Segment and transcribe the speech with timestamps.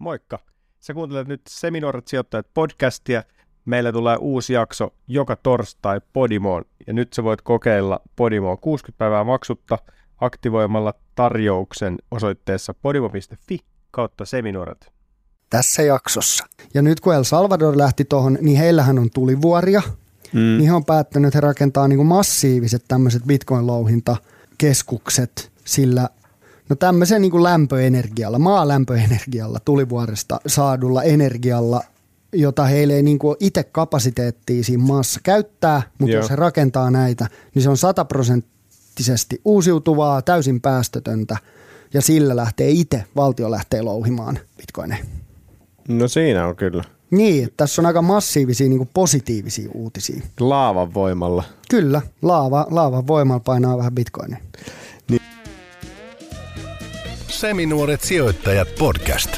[0.00, 0.38] Moikka!
[0.80, 3.22] Sä kuuntelet nyt Seminoorat sijoittajat podcastia.
[3.64, 9.24] Meillä tulee uusi jakso joka torstai Podimoon ja nyt sä voit kokeilla Podimoa 60 päivää
[9.24, 9.78] maksutta
[10.20, 13.58] aktivoimalla tarjouksen osoitteessa podimo.fi
[13.90, 14.92] kautta seminoorat.
[15.50, 16.46] tässä jaksossa.
[16.74, 19.82] Ja nyt kun El Salvador lähti tuohon, niin heillähän on tulivuoria.
[20.32, 20.40] Mm.
[20.40, 26.08] Niin he on päättänyt, että he rakentaa niin massiiviset tämmöiset bitcoin-louhintakeskukset sillä
[26.70, 31.82] No tämmöisen niin lämpöenergialla, maalämpöenergialla, tulivuoresta saadulla energialla,
[32.32, 36.22] jota heille ei niin kuin itse kapasiteettia siinä maassa käyttää, mutta Joo.
[36.22, 41.36] jos he rakentaa näitä, niin se on sataprosenttisesti uusiutuvaa, täysin päästötöntä
[41.94, 45.04] ja sillä lähtee itse, valtio lähtee louhimaan bitcoineja.
[45.88, 46.84] No siinä on kyllä.
[47.10, 50.22] Niin, että tässä on aika massiivisia niin kuin positiivisia uutisia.
[50.40, 51.44] Laavan voimalla.
[51.70, 54.38] Kyllä, laava, laavan voimalla painaa vähän bitcoinia.
[57.40, 59.30] Seminuoret sijoittajat podcast.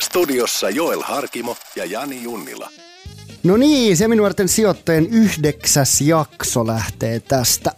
[0.00, 2.70] Studiossa Joel Harkimo ja Jani Junnila.
[3.42, 7.72] No niin, Seminuorten sijoittajien yhdeksäs jakso lähtee tästä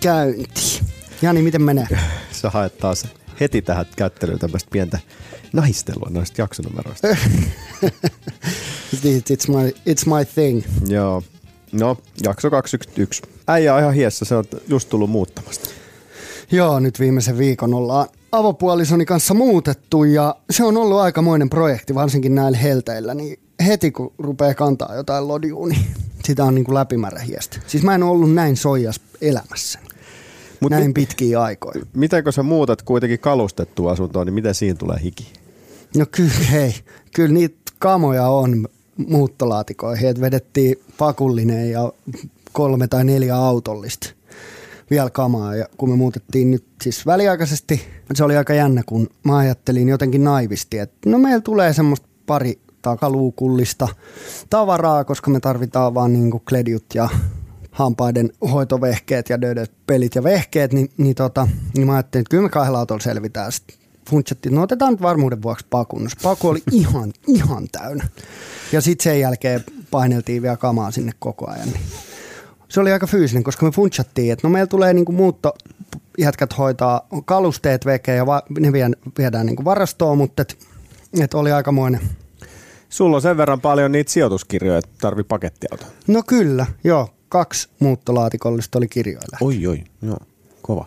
[0.00, 0.84] käyntiin.
[1.22, 1.86] Jani, miten menee?
[2.32, 3.06] Sä haet taas
[3.40, 4.98] heti tähän kättelyyn tämmöistä pientä
[5.52, 7.08] nahistelua noista jaksonumeroista.
[8.94, 10.62] It's my, it's my thing.
[10.88, 11.22] Joo.
[11.72, 13.28] No, jakso 211.
[13.46, 15.68] Äijä on ihan hiessä, se on just tullut muuttamasta.
[16.50, 22.34] Joo, nyt viimeisen viikon ollaan avopuolisoni kanssa muutettu ja se on ollut aikamoinen projekti, varsinkin
[22.34, 25.86] näillä helteillä, niin heti kun rupeaa kantaa jotain lodiua, niin
[26.26, 27.60] sitä on niin kuin läpimärä hiestä.
[27.66, 29.88] Siis mä en ole ollut näin soijas elämässäni.
[30.60, 31.84] Mut näin mi- pitkiä aikoja.
[31.92, 35.32] Miten kun sä muutat kuitenkin kalustettua asuntoa, niin miten siinä tulee hiki?
[35.96, 36.74] No kyllä, hei,
[37.14, 38.68] kyllä niitä kamoja on
[39.08, 41.92] muuttolaatikoihin, että vedettiin pakullinen ja
[42.52, 44.17] kolme tai neljä autollista
[44.90, 45.56] vielä kamaa.
[45.56, 47.80] Ja kun me muutettiin nyt siis väliaikaisesti,
[48.14, 52.60] se oli aika jännä, kun mä ajattelin jotenkin naivisti, että no meillä tulee semmoista pari
[52.82, 53.88] takaluukullista
[54.50, 57.08] tavaraa, koska me tarvitaan vaan niinku kledjut ja
[57.70, 62.42] hampaiden hoitovehkeet ja dödöt, pelit ja vehkeet, niin, niin, tota, niin mä ajattelin, että kyllä
[62.42, 63.52] me kahdella autolla selvitään.
[63.52, 63.76] Sitten
[64.10, 66.00] funtsattiin, no otetaan nyt varmuuden vuoksi paku.
[66.00, 68.08] Se paku oli ihan, ihan täynnä.
[68.72, 71.68] Ja sitten sen jälkeen paineltiin vielä kamaa sinne koko ajan.
[71.68, 71.80] Niin
[72.68, 75.54] se oli aika fyysinen, koska me funtsattiin, että no meillä tulee niinku muutto,
[76.18, 80.58] jätkät hoitaa kalusteet veke ja va, ne vien, viedään niinku varastoon, mutta et,
[81.20, 82.00] et oli aikamoinen.
[82.88, 85.84] Sulla on sen verran paljon niitä sijoituskirjoja, että tarvii pakettiauto.
[86.06, 89.38] No kyllä, joo, kaksi muuttolaatikollista oli kirjoilla.
[89.40, 90.18] Oi, oi, joo,
[90.62, 90.84] kova.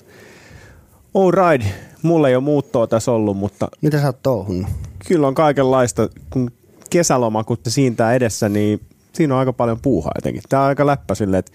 [1.14, 1.68] All right,
[2.02, 4.72] mulla ei ole muuttoa tässä ollut, mutta Mitä sä oot touhunnut?
[5.08, 6.10] kyllä on kaikenlaista.
[6.30, 6.52] Kun
[6.90, 8.82] kesäloma, kun se siintää edessä, niin
[9.14, 10.44] siinä on aika paljon puuhaa jotenkin.
[10.50, 11.52] Tämä on aika läppä sille, että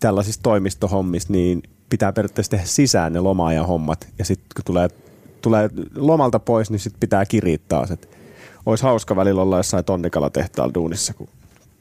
[0.00, 4.08] tällaisissa toimistohommissa niin pitää periaatteessa tehdä sisään ne loma-ajan hommat.
[4.18, 4.88] Ja sitten kun tulee,
[5.40, 7.90] tulee lomalta pois, niin sitten pitää kiriä taas.
[7.90, 8.08] Et
[8.66, 11.28] olisi hauska välillä olla jossain tonnikalatehtaalla duunissa, kun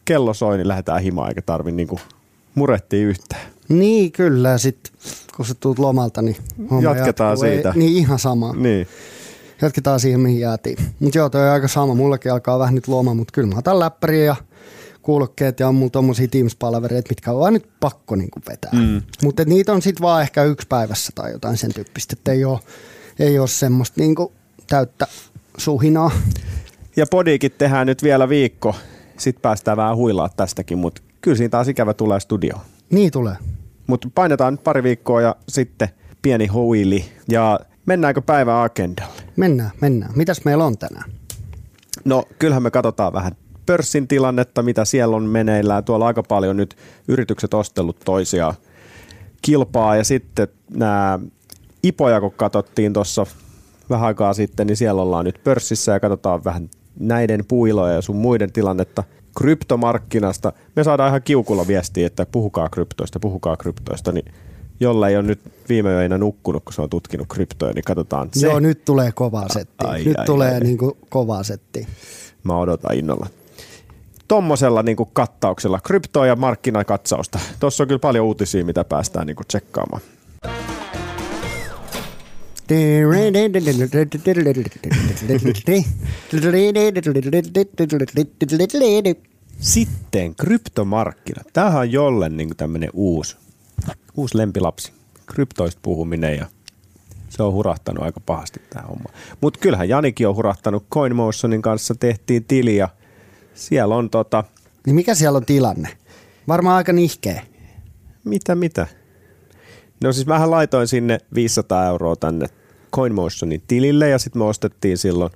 [0.06, 2.00] kello soi, niin lähdetään himaan eikä tarvi niinku
[2.56, 3.42] murehtia yhtään.
[3.70, 4.94] Niin kyllä, ja sitten
[5.36, 6.36] kun sä tuut lomalta, niin
[6.72, 7.46] homma Jatketaan jatkuu.
[7.46, 7.74] Ei- siitä.
[7.76, 8.54] Niin ihan sama.
[8.54, 8.88] Niin.
[9.62, 10.78] Jatketaan siihen, mihin jäätiin.
[11.00, 11.96] Mutta joo, toi on aika sama.
[11.96, 14.36] Mullakin alkaa vähän nyt loma, mutta kyllä mä otan läppäriä ja
[15.06, 18.72] kuulokkeet ja on mulla tommosia Teams-palavereita, mitkä on vaan nyt pakko niin vetää.
[18.74, 19.02] Mm.
[19.24, 22.60] Mutta niitä on sitten vaan ehkä yksi päivässä tai jotain sen tyyppistä, että ei ole,
[23.20, 24.16] ei ole semmoista niin
[24.68, 25.08] täyttä
[25.58, 26.12] suhinaa.
[26.96, 28.76] Ja podiikin tehdään nyt vielä viikko.
[29.18, 32.62] Sitten päästään vähän huilaa tästäkin, mutta kyllä siinä taas ikävä tulee studioon.
[32.90, 33.36] Niin tulee.
[33.88, 35.90] Mutta painetaan nyt pari viikkoa ja sitten
[36.22, 37.06] pieni huili.
[37.30, 39.22] Ja mennäänkö päivän agendalle?
[39.36, 40.12] Mennään, mennään.
[40.16, 41.12] Mitäs meillä on tänään?
[42.06, 43.32] No kyllähän me katsotaan vähän
[43.66, 45.84] pörssin tilannetta, mitä siellä on meneillään.
[45.84, 46.76] Tuolla on aika paljon nyt
[47.08, 48.53] yritykset ostellut toisiaan
[49.42, 51.20] kilpaa ja sitten nämä
[51.84, 53.26] ipoja, kun katsottiin tuossa
[53.90, 58.16] vähän aikaa sitten, niin siellä ollaan nyt pörssissä ja katsotaan vähän näiden puiloja ja sun
[58.16, 59.03] muiden tilannetta
[59.38, 60.53] kryptomarkkinasta.
[60.76, 64.34] Me saadaan ihan kiukulla viestiä, että puhukaa kryptoista, puhukaa kryptoista, niin
[64.80, 65.40] jolla ei ole nyt
[65.70, 68.47] viime yönä nukkunut, kun se on tutkinut kryptoja, niin katsotaan se.
[68.47, 69.90] Joo, nyt tulee kovaa settiä.
[69.90, 70.59] Ai, nyt ai, tulee ai.
[70.59, 71.88] niinku kovaa settiä.
[72.44, 73.28] Mä odotan innolla.
[74.28, 77.40] Tommosella niin kattauksella, kryptoa ja markkinakatsausta.
[77.60, 80.02] Tuossa on kyllä paljon uutisia, mitä päästään niin tsekkaamaan.
[89.60, 91.42] Sitten kryptomarkkina.
[91.54, 93.38] Tämähän on jolle niin tämmöinen uusi,
[94.18, 94.92] uusi lempilapsi.
[95.26, 96.46] Kryptoista puhuminen ja
[97.30, 99.10] se on hurahtanut aika pahasti tämä homma.
[99.42, 102.90] Mutta kyllähän Janikin on hurahtanut CoinMotionin kanssa, tehtiin tili ja
[103.55, 104.43] siellä on tota,
[104.85, 105.90] Niin mikä siellä on tilanne?
[106.47, 107.41] Varmaan aika nihkeä.
[108.23, 108.87] mitä mitä?
[110.03, 112.47] No siis mähän laitoin sinne 500 euroa tänne
[112.96, 115.31] CoinMotionin tilille ja sitten me ostettiin silloin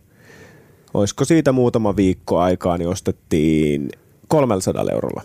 [0.94, 3.89] olisiko siitä muutama viikko aikaa, niin ostettiin
[4.27, 5.21] 300 eurolla.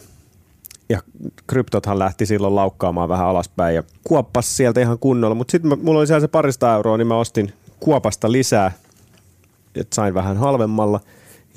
[0.88, 1.00] Ja
[1.46, 5.34] kryptothan lähti silloin laukkaamaan vähän alaspäin ja kuoppas sieltä ihan kunnolla.
[5.34, 8.72] Mutta sitten mulla oli siellä se parista euroa, niin mä ostin kuopasta lisää,
[9.74, 11.00] että sain vähän halvemmalla.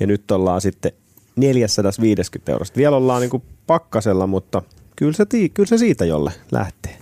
[0.00, 0.92] Ja nyt ollaan sitten
[1.40, 2.76] 450 eurosta.
[2.76, 4.62] Vielä ollaan niin kuin pakkasella, mutta
[4.96, 6.98] kyllä se, kyllä se siitä jolle lähtee.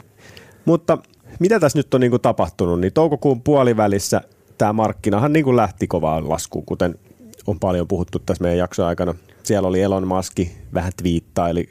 [0.64, 0.98] Mutta
[1.40, 4.20] mitä tässä nyt on niin kuin tapahtunut, niin toukokuun puolivälissä
[4.58, 6.98] tämä markkinahan niin kuin lähti kovaan laskuun, kuten
[7.46, 9.14] on paljon puhuttu tässä meidän jakson aikana.
[9.42, 10.38] Siellä oli Elon Musk
[10.74, 11.68] vähän twiittaili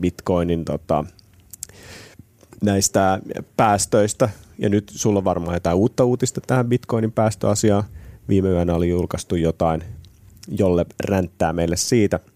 [0.00, 1.04] Bitcoinin tota,
[2.62, 3.20] näistä
[3.56, 7.84] päästöistä, ja nyt sulla on varmaan jotain uutta uutista tähän Bitcoinin päästöasiaan.
[8.28, 9.84] Viime yönä oli julkaistu jotain,
[10.58, 12.20] jolle ränttää meille siitä–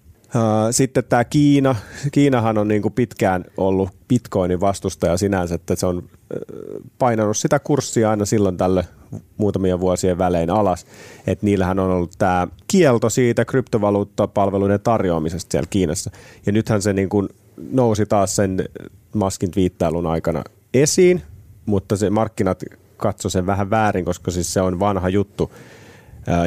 [0.70, 1.74] sitten tämä Kiina.
[2.12, 6.08] Kiinahan on niin kuin pitkään ollut bitcoinin vastustaja sinänsä, että se on
[6.98, 8.84] painanut sitä kurssia aina silloin tälle
[9.36, 10.86] muutamia vuosien välein alas.
[11.26, 16.10] Että niillähän on ollut tämä kielto siitä kryptovaluuttapalveluiden tarjoamisesta siellä Kiinassa.
[16.46, 17.28] Ja nythän se niin kuin
[17.70, 18.68] nousi taas sen
[19.14, 20.44] maskin viittailun aikana
[20.74, 21.22] esiin,
[21.66, 22.64] mutta se markkinat
[22.96, 25.52] katsoi sen vähän väärin, koska siis se on vanha juttu,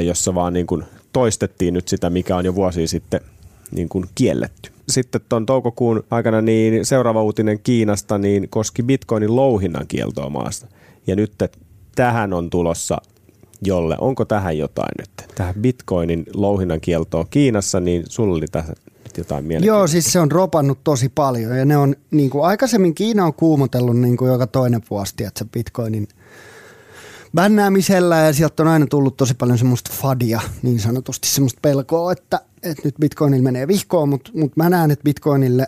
[0.06, 0.84] jossa vaan niin kuin
[1.18, 3.22] toistettiin nyt sitä, mikä on jo vuosi sitten–
[3.72, 4.72] niin kuin kielletty.
[4.90, 10.68] Sitten tuon toukokuun aikana niin seuraava uutinen Kiinasta niin koski bitcoinin louhinnan kieltoa maasta.
[11.08, 11.34] Ja nyt
[11.96, 12.98] tähän on tulossa
[13.62, 13.96] jolle.
[14.00, 15.36] Onko tähän jotain nyt?
[15.36, 18.74] Tähän bitcoinin louhinnan kieltoa Kiinassa, niin sulla oli tässä
[19.18, 19.80] jotain mielenkiintoista.
[19.80, 23.34] Joo, siis se on ropannut tosi paljon ja ne on, niin kuin aikaisemmin Kiina on
[23.34, 26.08] kuumotellut niin kuin joka toinen vuosi, että se bitcoinin
[27.36, 32.42] bännäämisellä ja sieltä on aina tullut tosi paljon semmoista fadia, niin sanotusti semmoista pelkoa, että,
[32.64, 35.68] että nyt bitcoinille menee vihkoon, mutta, mutta mä näen, että bitcoinille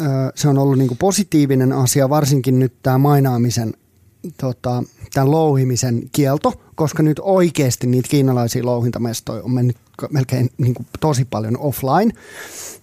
[0.00, 0.04] ö,
[0.34, 3.74] se on ollut niinku positiivinen asia, varsinkin nyt tämä mainaamisen,
[4.36, 4.82] tota,
[5.14, 9.76] tämän louhimisen kielto, koska nyt oikeasti niitä kiinalaisia louhintamestoja on mennyt
[10.10, 12.12] melkein niinku tosi paljon offline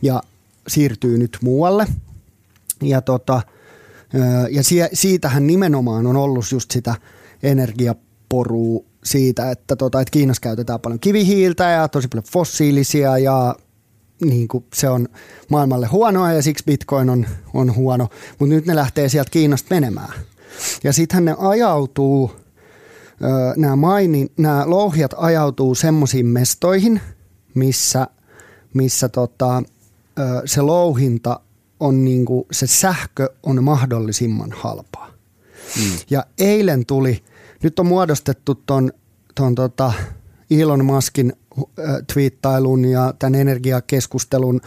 [0.01, 0.24] ja
[0.68, 1.88] siirtyy nyt muualle.
[2.81, 3.42] Ja, tota,
[4.51, 4.62] ja
[4.94, 6.95] siitähän nimenomaan on ollut just sitä
[7.44, 7.95] energia
[8.30, 13.56] poruu siitä, että, tota, että Kiinassa käytetään paljon kivihiiltä ja tosi paljon fossiilisia ja
[14.26, 15.08] niin kuin se on
[15.50, 18.10] maailmalle huonoa ja siksi bitcoin on, on huono,
[18.40, 20.14] mutta nyt ne lähtee sieltä Kiinasta menemään.
[20.84, 22.31] Ja sittenhän ne ajautuu,
[23.56, 27.02] nämä, mainin, nämä louhijat ajautuu semmoisiin mestoihin,
[27.56, 28.08] missä,
[28.74, 29.64] missä tota,
[30.46, 31.40] se louhinta
[31.80, 35.08] on niin kuin, se sähkö on mahdollisimman halpaa.
[35.78, 35.98] Mm.
[36.10, 37.24] Ja eilen tuli
[37.64, 38.92] nyt on muodostettu ton,
[39.36, 39.94] ton tota
[40.52, 41.34] Elon Muskin
[42.14, 44.62] twiittailun ja tämän energiakeskustelun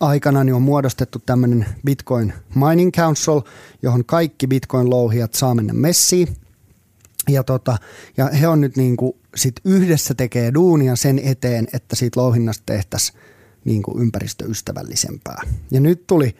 [0.00, 3.40] aikana niin on muodostettu tämmöinen Bitcoin Mining Council,
[3.82, 6.28] johon kaikki Bitcoin-louhijat saa mennä messiin.
[7.28, 7.78] Ja, tota,
[8.16, 12.62] ja he on nyt niin kuin sit yhdessä tekee duunia sen eteen, että siitä louhinnasta
[12.66, 13.18] tehtäisiin
[13.64, 15.42] niin kuin ympäristöystävällisempää.
[15.70, 16.36] Ja nyt tuli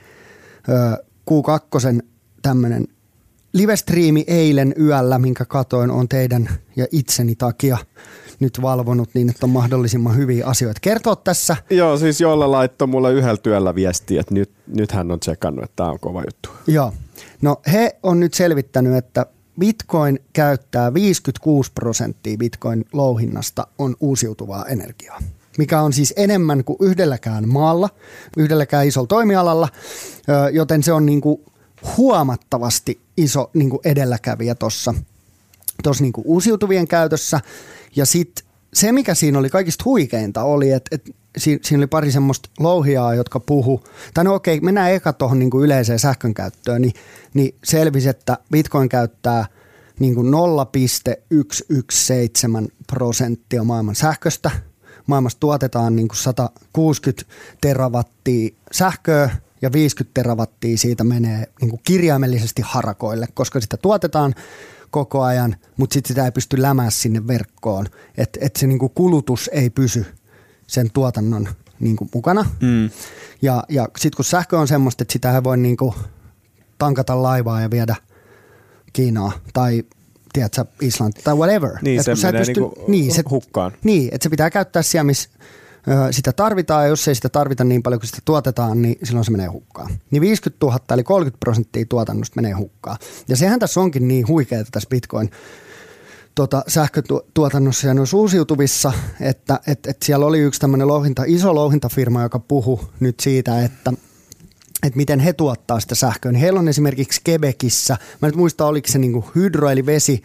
[0.69, 2.01] ö, Q2
[2.43, 2.89] tämmöinen
[3.56, 7.79] livestriimi eilen yöllä, minkä katoin, on teidän ja itseni takia
[8.41, 11.56] nyt valvonut niin, että on mahdollisimman hyviä asioita kertoa tässä.
[11.70, 15.76] Joo, siis jolla laittoi mulle yhdellä työllä viestiä, että nyt, nyt hän on tsekannut, että
[15.76, 16.50] tämä on kova juttu.
[16.67, 16.93] Joo.
[17.43, 19.26] No he on nyt selvittänyt, että
[19.61, 25.19] Bitcoin käyttää 56 prosenttia Bitcoin louhinnasta on uusiutuvaa energiaa
[25.59, 27.88] mikä on siis enemmän kuin yhdelläkään maalla,
[28.37, 29.69] yhdelläkään isolla toimialalla,
[30.52, 31.40] joten se on niin kuin
[31.97, 34.95] huomattavasti iso niin kuin edelläkävijä tuossa
[36.00, 37.40] niin uusiutuvien käytössä.
[37.97, 42.49] Ja sitten se, mikä siinä oli kaikista huikeinta, oli, että, että siinä, oli pari semmoista
[42.59, 46.95] louhiaa, jotka puhu, tai no okei, mennään eka tuohon niin yleiseen sähkön käyttöön, niin,
[47.35, 49.47] niin selvisi, että Bitcoin käyttää
[49.99, 52.49] niin kuin 0,117
[52.87, 54.50] prosenttia maailman sähköstä.
[55.07, 59.31] Maailmassa tuotetaan niin kuin 160 terawattia sähköä,
[59.63, 64.35] ja 50 terawattia siitä menee niin kuin kirjaimellisesti harakoille, koska sitä tuotetaan
[64.91, 67.87] koko ajan, mutta sitten sitä ei pysty lämää sinne verkkoon,
[68.17, 70.07] että et se niin kuin kulutus ei pysy
[70.67, 71.49] sen tuotannon
[71.81, 72.51] niin kuin mukana.
[72.61, 72.91] Mm.
[73.43, 75.95] Ja, ja sitten kun sähkö on semmoista, että sitä ei voi niin kuin
[76.79, 77.97] tankata laivaa ja viedä
[78.93, 79.85] Kiinaa tai
[80.33, 81.71] tiedätkö, Islanti tai whatever.
[81.83, 83.73] Niin, se menee pysty, niinku niin, se, hukkaan.
[83.85, 85.31] Niin, että se pitää käyttää siellä, missä
[86.11, 89.31] sitä tarvitaan ja jos ei sitä tarvita niin paljon kuin sitä tuotetaan, niin silloin se
[89.31, 89.90] menee hukkaan.
[90.11, 92.99] Niin 50 000 eli 30 prosenttia tuotannosta menee hukkaan.
[93.28, 95.31] Ja sehän tässä onkin niin huikeaa tässä Bitcoin
[96.35, 102.23] tuota, sähkötuotannossa ja noissa uusiutuvissa, että et, et siellä oli yksi tämmöinen louhinta, iso louhintafirma,
[102.23, 103.93] joka puhu nyt siitä, että
[104.83, 106.33] että miten he tuottaa sitä sähköä.
[106.33, 110.23] Niin heillä on esimerkiksi Quebecissä, mä nyt muista oliko se niinku hydro eli vesi,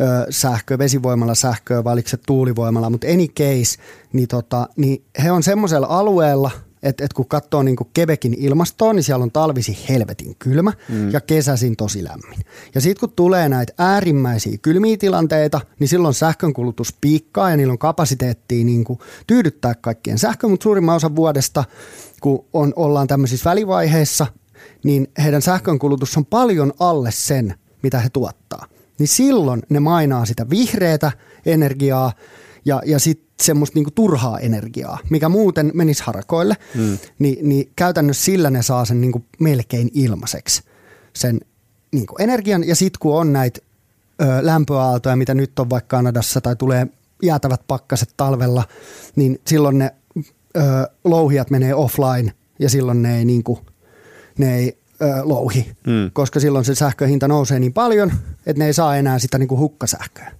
[0.00, 3.78] ö, sähköä, vesivoimalla sähköä vai oliko se tuulivoimalla, mutta any case,
[4.12, 6.50] niin, tota, niin he on semmoisella alueella,
[6.82, 11.10] että et kun katsoo niin Quebecin ilmastoa, niin siellä on talvisi helvetin kylmä mm.
[11.10, 12.38] ja kesäisin tosi lämmin.
[12.74, 17.78] Ja sitten kun tulee näitä äärimmäisiä kylmiä tilanteita, niin silloin sähkönkulutus piikkaa ja niillä on
[17.78, 21.64] kapasiteettia niin kuin tyydyttää kaikkien sähkö, mutta suurimman osa vuodesta,
[22.20, 24.26] kun on, ollaan tämmöisissä välivaiheissa,
[24.84, 28.66] niin heidän sähkönkulutus on paljon alle sen, mitä he tuottaa.
[28.98, 31.12] Niin silloin ne mainaa sitä vihreätä
[31.46, 32.12] energiaa
[32.64, 36.98] ja, ja sitten semmoista niinku turhaa energiaa, mikä muuten menisi harakoille, mm.
[37.18, 40.62] niin, niin käytännössä sillä ne saa sen niinku melkein ilmaiseksi,
[41.12, 41.40] sen
[41.92, 42.68] niinku energian.
[42.68, 43.60] Ja sitten kun on näitä
[44.22, 46.86] ö, lämpöaaltoja, mitä nyt on vaikka Kanadassa tai tulee
[47.22, 48.64] jäätävät pakkaset talvella,
[49.16, 49.94] niin silloin ne
[50.56, 50.60] ö,
[51.04, 53.58] louhijat menee offline ja silloin ne ei, niinku,
[54.38, 54.77] ne ei
[55.22, 56.10] louhi, mm.
[56.12, 58.12] koska silloin se sähköhinta nousee niin paljon,
[58.46, 60.32] että ne ei saa enää sitä niinku hukkasähköä.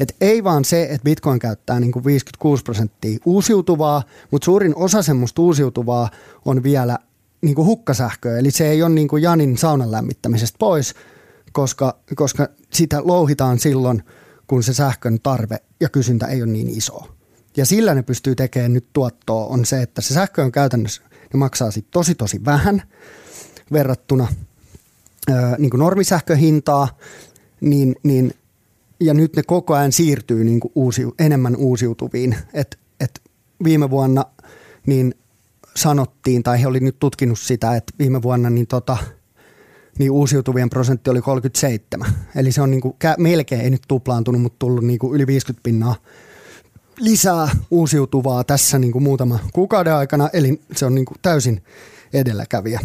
[0.00, 5.02] Et ei vaan se, että Bitcoin käyttää niin kuin 56 prosenttia uusiutuvaa, mutta suurin osa
[5.02, 6.10] semmoista uusiutuvaa
[6.44, 6.98] on vielä
[7.40, 8.38] niin kuin hukkasähköä.
[8.38, 10.94] Eli se ei ole niin kuin Janin saunan lämmittämisestä pois,
[11.52, 14.02] koska, koska sitä louhitaan silloin,
[14.46, 17.08] kun se sähkön tarve ja kysyntä ei ole niin iso.
[17.56, 21.02] Ja sillä ne pystyy tekemään nyt tuottoa on se, että se sähkö on käytännössä,
[21.34, 22.82] ne maksaa sit tosi tosi vähän
[23.72, 24.28] verrattuna
[25.30, 26.98] ö, niin normisähköhintaa,
[27.60, 28.34] niin, niin
[29.00, 32.36] ja nyt ne koko ajan siirtyy niin uusi, enemmän uusiutuviin.
[32.54, 33.22] Et, et
[33.64, 34.24] viime vuonna
[34.86, 35.14] niin
[35.76, 38.96] sanottiin, tai he oli nyt tutkinut sitä, että viime vuonna niin tota,
[39.98, 42.12] niin uusiutuvien prosentti oli 37.
[42.36, 45.94] Eli se on niin kuin, melkein, ei nyt tuplaantunut, mutta tullut niin yli 50 pinnaa
[46.98, 50.30] lisää uusiutuvaa tässä niin kuin muutama kuukauden aikana.
[50.32, 51.62] Eli se on niin kuin täysin
[52.12, 52.80] edelläkävijä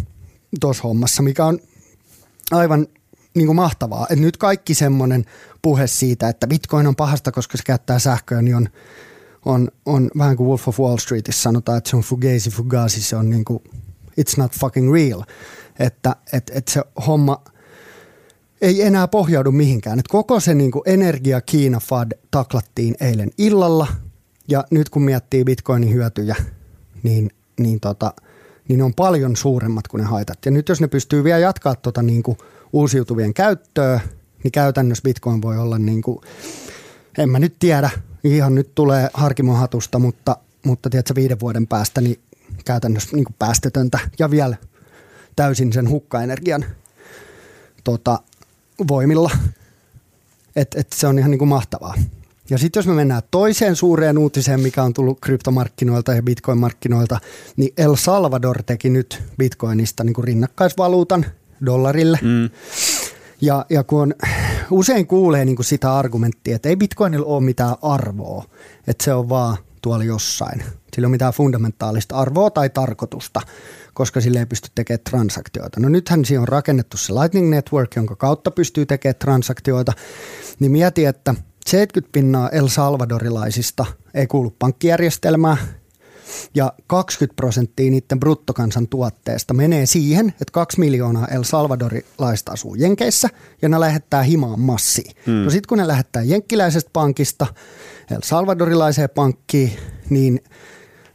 [0.59, 1.59] tuossa hommassa, mikä on
[2.51, 2.87] aivan
[3.33, 4.07] niin kuin mahtavaa.
[4.09, 5.25] Et nyt kaikki semmoinen
[5.61, 8.69] puhe siitä, että bitcoin on pahasta, koska se käyttää sähköä, niin on,
[9.45, 13.15] on, on vähän kuin Wolf of Wall Streetissa sanotaan, että se on fugazi, fugazi, se
[13.15, 13.63] on niin kuin,
[14.21, 15.23] it's not fucking real.
[15.79, 17.43] Että et, et se homma
[18.61, 19.99] ei enää pohjaudu mihinkään.
[19.99, 23.87] Et koko se niin kuin energia Kiina FAD taklattiin eilen illalla,
[24.47, 26.35] ja nyt kun miettii bitcoinin hyötyjä,
[27.03, 28.13] niin, niin, tota,
[28.67, 30.37] niin ne on paljon suuremmat kuin ne haitat.
[30.45, 32.37] Ja nyt jos ne pystyy vielä jatkaa tota niin kuin–
[32.73, 33.99] uusiutuvien käyttöä,
[34.43, 36.21] niin käytännössä Bitcoin voi olla niin kuin,
[37.17, 37.89] en mä nyt tiedä,
[38.23, 42.19] ihan nyt tulee harkimohatusta, mutta, mutta tiedätkö, viiden vuoden päästä niin
[42.65, 44.55] käytännössä niin kuin päästötöntä ja vielä
[45.35, 46.65] täysin sen hukkaenergian
[47.83, 48.19] tota,
[48.87, 49.31] voimilla.
[50.55, 51.93] Et, et se on ihan niin kuin mahtavaa.
[52.49, 57.19] Ja sitten jos me mennään toiseen suureen uutiseen, mikä on tullut kryptomarkkinoilta ja bitcoin-markkinoilta,
[57.57, 61.25] niin El Salvador teki nyt bitcoinista niin kuin rinnakkaisvaluutan–
[61.65, 62.19] dollarille.
[62.21, 62.49] Mm.
[63.41, 64.15] Ja, ja kun
[64.71, 68.45] usein kuulee niin kuin sitä argumenttia, että ei bitcoinilla ole mitään arvoa,
[68.87, 70.59] että se on vaan tuolla jossain.
[70.59, 73.41] Sillä ei ole mitään fundamentaalista arvoa tai tarkoitusta,
[73.93, 75.79] koska sille ei pysty tekemään transaktioita.
[75.79, 79.93] No nythän siihen on rakennettu se Lightning Network, jonka kautta pystyy tekemään transaktioita.
[80.59, 81.35] Niin mieti, että
[81.67, 85.57] 70 pinnaa El Salvadorilaisista ei kuulu pankkijärjestelmään,
[86.55, 93.29] ja 20 prosenttia niiden bruttokansantuotteesta menee siihen, että kaksi miljoonaa El Salvadorilaista asuu Jenkeissä
[93.61, 95.11] ja ne lähettää himaan massiin.
[95.25, 95.33] Hmm.
[95.33, 97.47] No sitten kun ne lähettää jenkkiläisestä pankista
[98.11, 99.71] El Salvadorilaiseen pankkiin,
[100.09, 100.43] niin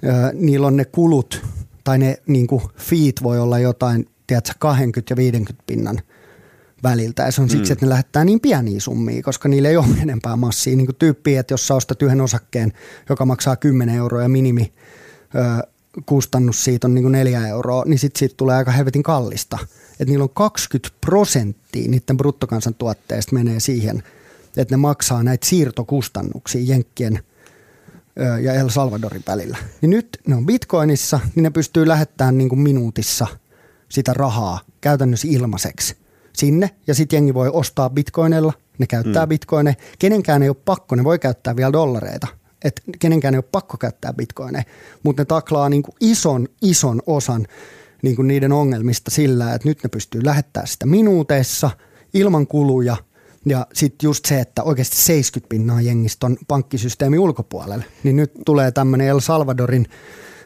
[0.04, 1.42] ö, niillä on ne kulut
[1.85, 6.00] tai ne niin kuin feet voi olla jotain, tiedätkö, 20 ja 50 pinnan
[6.83, 7.23] väliltä.
[7.23, 7.73] Ja se on siksi, mm.
[7.73, 10.77] että ne lähettää niin pieniä summia, koska niillä ei ole enempää massia.
[10.77, 12.73] Niin kuin tyyppiä, että jos sä ostat yhden osakkeen,
[13.09, 14.73] joka maksaa 10 euroa ja minimi
[15.35, 15.67] ö,
[16.07, 19.59] kustannus siitä on niin kuin neljä euroa, niin sitten siitä tulee aika helvetin kallista.
[20.01, 24.03] Et niillä on 20 prosenttia niiden bruttokansantuotteesta menee siihen,
[24.57, 27.19] että ne maksaa näitä siirtokustannuksia Jenkkien
[28.43, 29.59] ja El Salvadorin välillä.
[29.81, 33.27] Niin nyt ne on bitcoinissa, niin ne pystyy lähettämään niin kuin minuutissa
[33.89, 36.01] sitä rahaa käytännössä ilmaiseksi
[36.37, 36.71] sinne.
[36.87, 39.29] Ja sitten jengi voi ostaa bitcoinilla, ne käyttää mm.
[39.29, 39.75] bitcoineja.
[39.99, 42.27] Kenenkään ei ole pakko, ne voi käyttää vielä dollareita–
[42.65, 44.65] että kenenkään ei ole pakko käyttää bitcoineja,
[45.03, 47.47] mutta ne taklaa niin kuin ison, ison osan
[48.03, 51.71] niin kuin niiden ongelmista sillä, että nyt ne pystyy lähettämään sitä minuuteissa
[52.15, 52.97] ilman kuluja
[53.47, 58.73] ja sitten just se, että oikeasti 70 pinnaa jengistä on pankkisysteemi ulkopuolelle, niin nyt tulee
[58.73, 59.87] tämmöinen El Salvadorin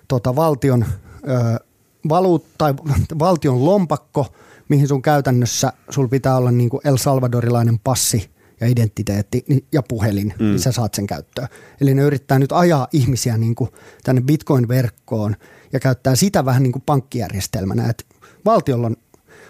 [0.09, 0.85] tota, valtion,
[1.29, 1.65] ö,
[2.09, 2.75] valuut, tai
[3.19, 4.27] valtion lompakko,
[4.69, 8.31] mihin sun käytännössä sul pitää olla niin kuin El Salvadorilainen passi
[8.61, 10.45] ja identiteetti niin, ja puhelin, niin mm.
[10.45, 11.49] niin sä saat sen käyttöön.
[11.81, 13.71] Eli ne yrittää nyt ajaa ihmisiä niin kuin
[14.05, 15.37] tänne Bitcoin-verkkoon
[15.73, 18.05] ja käyttää sitä vähän niin kuin pankkijärjestelmänä, että
[18.45, 18.97] valtiolla on,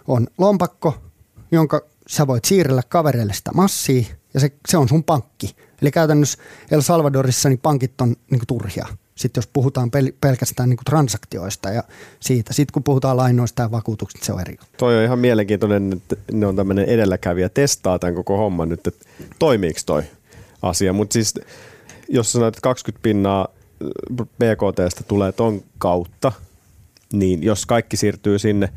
[0.08, 0.94] on lompakko,
[1.50, 4.04] jonka sä voit siirrellä kavereille sitä massia,
[4.34, 5.56] ja se, se on sun pankki.
[5.82, 6.38] Eli käytännössä
[6.70, 8.86] El Salvadorissa niin pankit on niin kuin turhia.
[9.16, 11.82] Sitten jos puhutaan pel- pelkästään niin kuin transaktioista ja
[12.20, 12.52] siitä.
[12.52, 14.56] Sitten kun puhutaan lainoista ja vakuutuksista, se on eri.
[14.78, 19.06] Toi on ihan mielenkiintoinen, että ne on tämmöinen edelläkävijä, testaa tämän koko homman nyt, että
[19.38, 20.02] toimiiko toi
[20.62, 20.92] asia.
[20.92, 21.34] Mutta siis
[22.08, 23.48] jos sanoit, että 20 pinnaa
[24.14, 26.32] BKTstä tulee ton kautta,
[27.12, 28.68] niin jos kaikki siirtyy sinne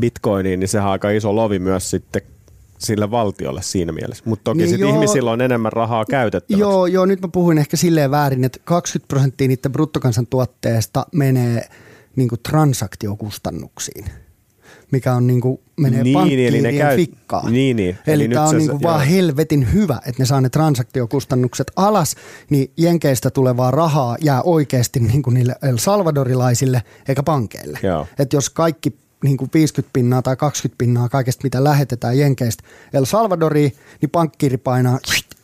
[0.00, 2.22] bitcoiniin, niin sehän on aika iso lovi myös sitten
[2.78, 4.24] sille valtiolle siinä mielessä.
[4.26, 4.94] Mutta toki Niin sitten joo.
[4.94, 6.60] ihmisillä on enemmän rahaa käytettäväksi.
[6.60, 11.68] Joo, joo, nyt mä puhuin ehkä silleen väärin, että 20 prosenttia niiden bruttokansantuotteesta menee
[12.16, 14.04] niin transaktiokustannuksiin,
[14.90, 17.52] mikä on niin kuin, menee Niin, pankkiirien eli ne käy- fikkaan.
[17.52, 17.98] Niin, niin.
[18.06, 18.92] Eli, Eli tämä on se- niin kuin joo.
[18.92, 22.14] vaan helvetin hyvä, että ne saa ne transaktiokustannukset alas,
[22.50, 27.78] niin jenkeistä tulevaa rahaa jää oikeasti niin kuin niille El Salvadorilaisille eikä pankeille.
[27.82, 28.06] Joo.
[28.18, 32.62] Että jos kaikki niin kuin 50 pinnaa tai 20 pinnaa kaikesta, mitä lähetetään jenkeistä
[32.92, 34.98] El Salvadoriin, niin pankkiiri painaa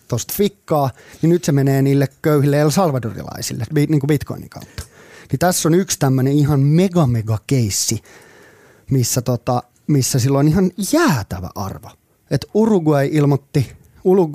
[0.09, 0.91] tuosta fikkaa,
[1.23, 4.83] niin nyt se menee niille köyhille El Salvadorilaisille niin kuin bitcoinin kautta.
[5.31, 8.03] Niin tässä on yksi tämmöinen ihan mega mega keissi,
[8.91, 11.91] missä, tota, missä sillä on ihan jäätävä arvo.
[12.31, 13.73] Et Uruguay ilmoitti,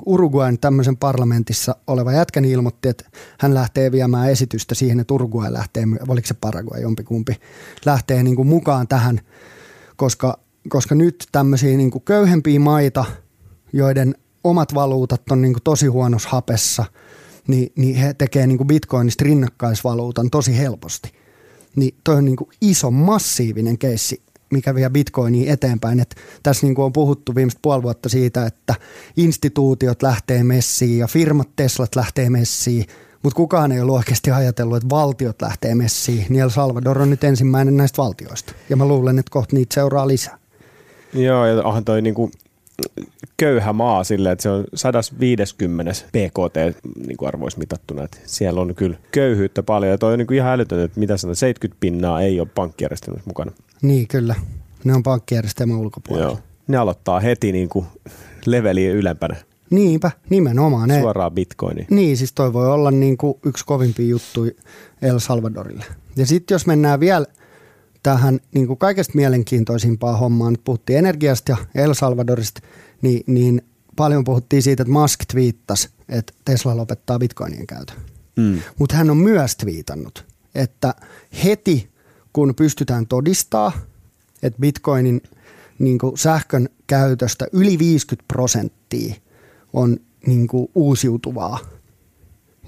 [0.06, 3.04] Uruguayn tämmöisen parlamentissa oleva jätkä niin ilmoitti, että
[3.40, 7.36] hän lähtee viemään esitystä siihen, että Uruguay lähtee, oliko se Paraguay jompikumpi,
[7.84, 9.20] lähtee niin kuin mukaan tähän,
[9.96, 13.04] koska, koska nyt tämmöisiä niin kuin köyhempiä maita,
[13.72, 16.84] joiden omat valuutat on niin kuin tosi huonossa hapessa,
[17.46, 21.12] niin, niin he tekee niin kuin bitcoinista rinnakkaisvaluutan tosi helposti.
[21.76, 26.00] Niin toi on niin kuin iso, massiivinen keissi, mikä vie bitcoinia eteenpäin.
[26.00, 28.74] Et tässä niin kuin on puhuttu viimeiset puoli vuotta siitä, että
[29.16, 32.86] instituutiot lähtee messiin ja firmat Teslat lähtee messiin,
[33.22, 36.26] mutta kukaan ei ole oikeasti ajatellut, että valtiot lähtee messiin.
[36.28, 38.52] Niin El Salvador on nyt ensimmäinen näistä valtioista.
[38.70, 40.38] Ja mä luulen, että kohta niitä seuraa lisää.
[41.14, 42.30] Joo, ja onhan toi niinku
[43.36, 48.04] köyhä maa silleen, että se on 150 PKT niin kuin arvoissa mitattuna.
[48.04, 51.16] Että siellä on kyllä köyhyyttä paljon ja toi on niin kuin ihan älytöntä, että mitä
[51.16, 53.52] sanotaan, 70 pinnaa ei ole pankkijärjestelmässä mukana.
[53.82, 54.34] Niin, kyllä.
[54.84, 56.28] Ne on pankkijärjestelmän ulkopuolella.
[56.28, 56.38] Joo.
[56.68, 57.86] Ne aloittaa heti niin kuin
[58.46, 59.36] leveliä ylempänä
[59.70, 60.88] Niinpä, nimenomaan.
[60.88, 61.86] Ne, suoraan bitcoiniin.
[61.90, 64.52] Niin, siis toi voi olla niin kuin yksi kovimpia juttuja
[65.02, 65.84] El Salvadorille.
[66.16, 67.26] Ja sitten jos mennään vielä
[68.02, 72.60] tähän niin kuin kaikesta mielenkiintoisimpaan hommaan, nyt puhuttiin energiasta ja El Salvadorista,
[73.02, 73.62] niin, niin
[73.96, 77.96] paljon puhuttiin siitä, että Musk twiittasi, että Tesla lopettaa bitcoinien käytön.
[78.36, 78.58] Mm.
[78.78, 80.94] Mutta hän on myös twiitannut, että
[81.44, 81.90] heti
[82.36, 83.72] kun pystytään todistaa,
[84.42, 85.22] että bitcoinin
[85.78, 89.14] niin kuin sähkön käytöstä yli 50 prosenttia
[89.72, 89.96] on
[90.26, 91.58] niin kuin uusiutuvaa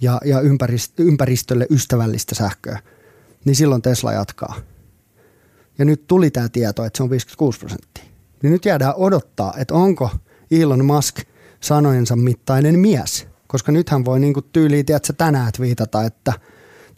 [0.00, 2.78] ja, ja ympärist- ympäristölle ystävällistä sähköä,
[3.44, 4.54] niin silloin Tesla jatkaa.
[5.78, 8.04] Ja nyt tuli tämä tieto, että se on 56 prosenttia.
[8.42, 10.11] Niin nyt jäädään odottaa, että onko
[10.50, 11.20] Elon Musk
[11.61, 13.26] sanojensa mittainen mies.
[13.46, 16.33] Koska nythän voi niinku tyyliin, tiedätkö, tänään viitata, että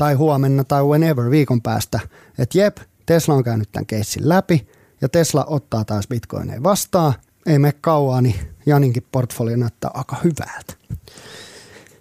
[0.00, 2.00] tai huomenna tai whenever viikon päästä,
[2.38, 4.66] että jep, Tesla on käynyt tämän keissin läpi
[5.00, 7.14] ja Tesla ottaa taas bitcoineja vastaan.
[7.46, 8.34] Ei mene kauaa, niin
[8.66, 10.74] Janinkin portfolio näyttää aika hyvältä.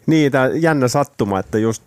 [0.06, 1.84] Niin, tämä jännä sattuma, että just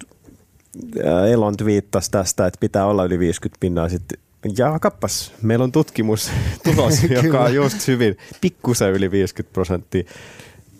[1.05, 4.18] ää, Elon twiittasi tästä, että pitää olla yli 50 pinnaa sitten.
[4.59, 6.31] Ja kappas, meillä on tutkimus
[6.64, 10.05] tulos, joka on just hyvin pikkusen yli 50 prosenttia.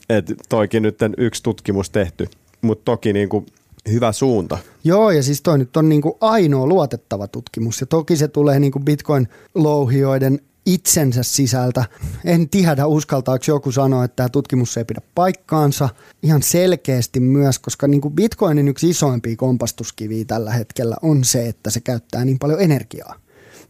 [0.09, 2.29] Et toikin nyt yksi tutkimus tehty,
[2.63, 3.47] mutta toki niinku
[3.91, 4.59] hyvä suunta.
[4.85, 7.81] Joo, ja siis toi nyt on niinku ainoa luotettava tutkimus.
[7.81, 11.85] Ja toki se tulee niinku Bitcoin-louhijoiden itsensä sisältä.
[12.25, 15.89] En tiedä, uskaltaako joku sanoa, että tämä tutkimus ei pidä paikkaansa.
[16.23, 21.81] Ihan selkeästi myös, koska niinku Bitcoinin yksi isoimpia kompastuskiviä tällä hetkellä on se, että se
[21.81, 23.15] käyttää niin paljon energiaa.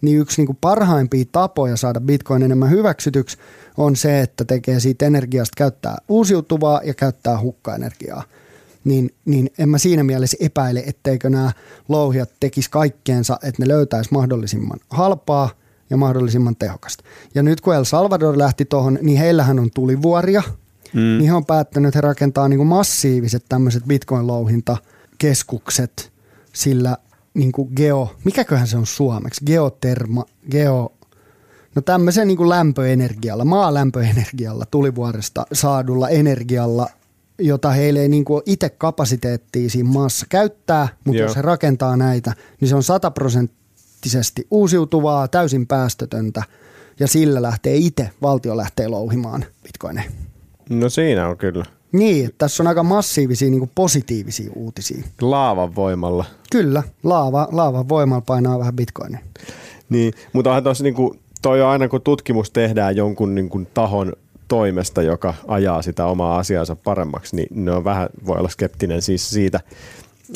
[0.00, 3.36] Niin yksi niinku parhaimpia tapoja saada Bitcoin enemmän hyväksytyksi
[3.76, 8.22] on se, että tekee siitä energiasta käyttää uusiutuvaa ja käyttää hukkaenergiaa
[8.84, 11.52] niin, niin en mä siinä mielessä epäile, etteikö nämä
[11.88, 15.50] louhijat tekis kaikkeensa, että ne löytäis mahdollisimman halpaa
[15.90, 17.04] ja mahdollisimman tehokasta.
[17.34, 20.42] Ja nyt kun El Salvador lähti tuohon, niin heillähän on tulivuoria,
[20.92, 21.00] mm.
[21.00, 26.12] niin he on päättänyt, että he rakentaa niinku massiiviset tämmöiset bitcoin-louhintakeskukset
[26.52, 26.96] sillä
[27.34, 30.92] niinku geo, mikäköhän se on suomeksi, geoterma, geo,
[31.74, 36.88] No tämmöisen niin lämpöenergialla, maalämpöenergialla, tulivuoresta saadulla energialla,
[37.38, 41.28] jota heille ei niin itse kapasiteettia siinä maassa käyttää, mutta Joo.
[41.28, 46.42] jos he rakentaa näitä, niin se on sataprosenttisesti uusiutuvaa, täysin päästötöntä,
[47.00, 50.10] ja sillä lähtee itse, valtio lähtee louhimaan bitcoineja.
[50.70, 55.04] No siinä on kyllä Niin, tässä on aika massiivisia niin positiivisia uutisia.
[55.20, 56.24] laavan voimalla.
[56.52, 59.18] Kyllä, laava, laavan voimalla painaa vähän bitcoinia.
[59.88, 64.12] Niin, mutta onhan tuossa niinku, toi on aina kun tutkimus tehdään jonkun niinku tahon
[64.48, 69.30] toimesta, joka ajaa sitä omaa asiansa paremmaksi, niin ne on vähän, voi olla skeptinen siis
[69.30, 69.60] siitä,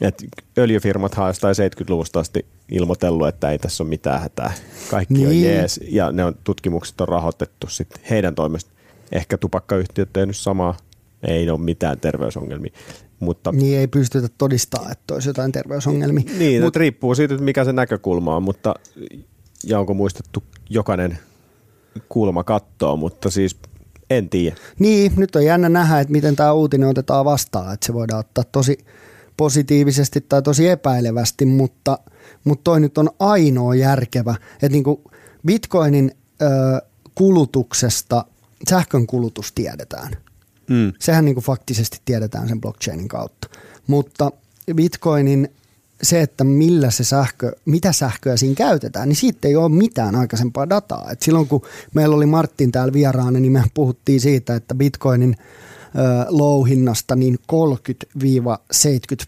[0.01, 0.25] että
[0.59, 4.53] öljyfirmat jostain 70-luvusta asti ilmoitellut, että ei tässä ole mitään hätää.
[4.91, 5.29] Kaikki niin.
[5.29, 8.71] on jees ja ne on, tutkimukset on rahoitettu sitten heidän toimesta.
[9.13, 10.77] Ehkä tupakkayhtiöt tehnyt samaa,
[11.23, 12.73] ei ole mitään terveysongelmia.
[13.21, 16.25] Mutta, niin ei pystytä todistamaan, että olisi jotain terveysongelmia.
[16.39, 18.75] Niin, Mut, riippuu siitä, että mikä se näkökulma on, mutta
[19.65, 21.19] ja onko muistettu jokainen
[22.09, 23.57] kulma kattoa, mutta siis
[24.11, 24.57] en tiedä.
[24.79, 28.45] Niin, nyt on jännä nähdä, että miten tämä uutinen otetaan vastaan, että se voidaan ottaa
[28.53, 28.79] tosi
[29.37, 31.99] positiivisesti tai tosi epäilevästi, mutta,
[32.45, 35.01] mutta toi nyt on ainoa järkevä, että niin kuin
[35.47, 36.47] Bitcoinin ö,
[37.15, 38.25] kulutuksesta
[38.69, 40.13] sähkön kulutus tiedetään.
[40.71, 40.93] Mm.
[40.99, 43.49] Sehän niin kuin faktisesti tiedetään sen blockchainin kautta.
[43.87, 44.33] Mutta
[44.75, 45.51] Bitcoinin
[46.03, 50.69] se, että millä se sähkö, mitä sähköä siinä käytetään, niin siitä ei ole mitään aikaisempaa
[50.69, 51.11] dataa.
[51.11, 51.63] Et silloin kun
[51.95, 55.37] meillä oli Martin täällä vieraana, niin me puhuttiin siitä, että Bitcoinin
[56.29, 57.57] louhinnasta niin 30-70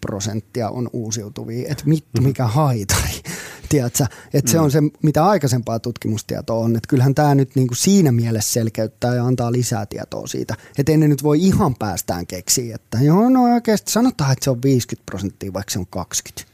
[0.01, 1.69] prosenttia on uusiutuvia.
[1.71, 2.27] Että mit, mhm.
[2.27, 3.23] mikä haitari,
[3.69, 4.07] tiedätkö?
[4.35, 4.53] Että mm.
[4.53, 6.77] se on se, mitä aikaisempaa tutkimustietoa on.
[6.77, 10.55] Että kyllähän tämä nyt niinku siinä mielessä selkeyttää ja antaa lisää tietoa siitä.
[10.79, 14.63] Että ennen nyt voi ihan päästään keksiä, että joo, no oikeasti sanotaan, että se on
[14.63, 16.48] 50 prosenttia, vaikka se on 20.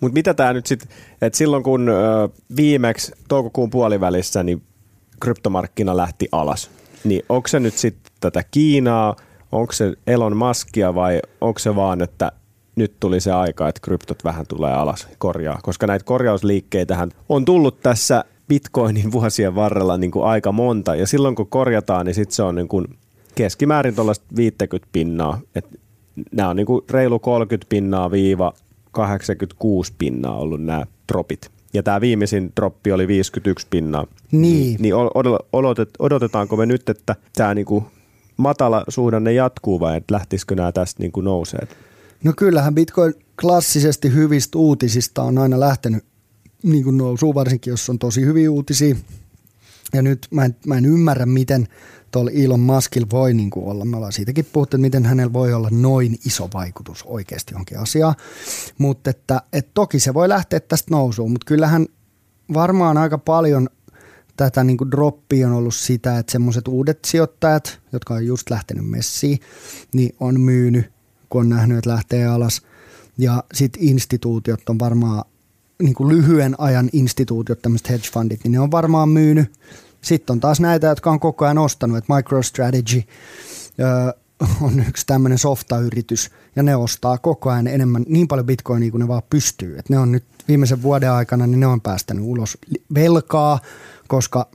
[0.00, 0.88] Mutta mitä tämä nyt sitten,
[1.22, 1.90] että silloin kun
[2.56, 4.62] viimeksi toukokuun puolivälissä niin
[5.20, 6.70] kryptomarkkina lähti alas,
[7.04, 9.16] niin onko se nyt sitten tätä Kiinaa,
[9.52, 12.32] onko se Elon Muskia vai onko se vaan, että
[12.76, 17.80] nyt tuli se aika, että kryptot vähän tulee alas korjaa, koska näitä korjausliikkeitähän on tullut
[17.80, 22.42] tässä Bitcoinin vuosien varrella niin kuin aika monta, ja silloin kun korjataan, niin sitten se
[22.42, 22.86] on niin kuin
[23.34, 25.78] keskimäärin tuollaista 50 pinnaa, että
[26.32, 28.52] nämä on niin kuin reilu 30 pinnaa viiva
[29.06, 31.50] 86 pinnaa ollut nämä dropit.
[31.74, 34.06] Ja tämä viimeisin droppi oli 51 pinnaa.
[34.32, 34.76] Niin.
[34.80, 34.94] Niin
[35.52, 37.84] odotet, odotetaanko me nyt, että tämä niinku
[38.36, 41.68] matala suhdanne jatkuu vai että lähtisikö nämä tästä niinku nousee?
[42.24, 46.04] No kyllähän Bitcoin klassisesti hyvistä uutisista on aina lähtenyt
[46.62, 48.96] niin kuin nousuun, varsinkin jos on tosi hyviä uutisia.
[49.92, 51.68] Ja nyt mä en, mä en ymmärrä, miten
[52.10, 53.84] tuolla Elon Muskilla voi niin kuin olla.
[53.84, 58.14] Me ollaan siitäkin puhuttu, että miten hänellä voi olla noin iso vaikutus oikeasti johonkin asiaan.
[58.78, 61.86] Mutta että, että toki se voi lähteä tästä nousuun, mutta kyllähän
[62.54, 63.68] varmaan aika paljon
[64.36, 68.90] tätä niin kuin droppia on ollut sitä, että semmoiset uudet sijoittajat, jotka on just lähtenyt
[68.90, 69.38] messiin,
[69.94, 70.92] niin on myynyt,
[71.28, 72.62] kun on nähnyt, että lähtee alas.
[73.18, 75.24] Ja sitten instituutiot on varmaan
[75.82, 79.52] niin kuin lyhyen ajan instituutiot, tämmöiset hedge fundit, niin ne on varmaan myynyt
[80.00, 83.02] sitten on taas näitä, jotka on koko ajan ostanut, että MicroStrategy
[84.60, 89.08] on yksi tämmöinen softayritys ja ne ostaa koko ajan enemmän, niin paljon bitcoinia kuin ne
[89.08, 89.78] vaan pystyy.
[89.78, 92.58] Et ne on nyt viimeisen vuoden aikana, niin ne on päästänyt ulos
[92.94, 93.60] velkaa,
[94.08, 94.46] koska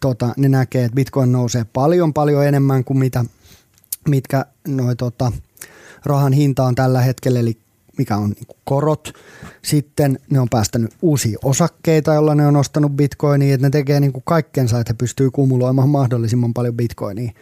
[0.00, 3.24] tota, ne näkee, että bitcoin nousee paljon paljon enemmän kuin mitä,
[4.08, 5.32] mitkä noi, tota,
[6.04, 7.58] rahan hinta on tällä hetkellä, eli
[7.98, 9.12] mikä on niin korot.
[9.62, 14.12] Sitten ne on päästänyt uusia osakkeita, joilla ne on ostanut bitcoinia, että ne tekee niin
[14.12, 17.32] kuin kaikkensa, että he pystyy kumuloimaan mahdollisimman paljon bitcoinia.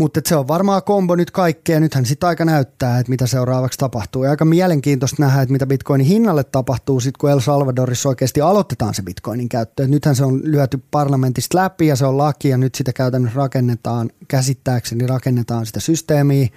[0.00, 1.80] Mutta se on varmaan kombo nyt kaikkea.
[1.80, 4.24] Nythän sitten aika näyttää, että mitä seuraavaksi tapahtuu.
[4.24, 8.94] Ja aika mielenkiintoista nähdä, että mitä bitcoinin hinnalle tapahtuu sitten, kun El Salvadorissa oikeasti aloitetaan
[8.94, 9.84] se bitcoinin käyttö.
[9.84, 13.36] Et nythän se on lyöty parlamentista läpi ja se on laki ja nyt sitä käytännössä
[13.36, 16.48] rakennetaan, käsittääkseni rakennetaan sitä systeemiä.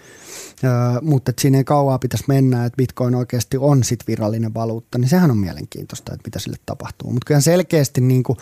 [1.02, 5.32] Mutta siinä ei kauaa pitäisi mennä, että bitcoin oikeasti on sitten virallinen valuutta, niin sehän
[5.32, 7.12] on mielenkiintoista, että mitä sille tapahtuu.
[7.12, 8.38] Mutta kyllä selkeästi niin kuin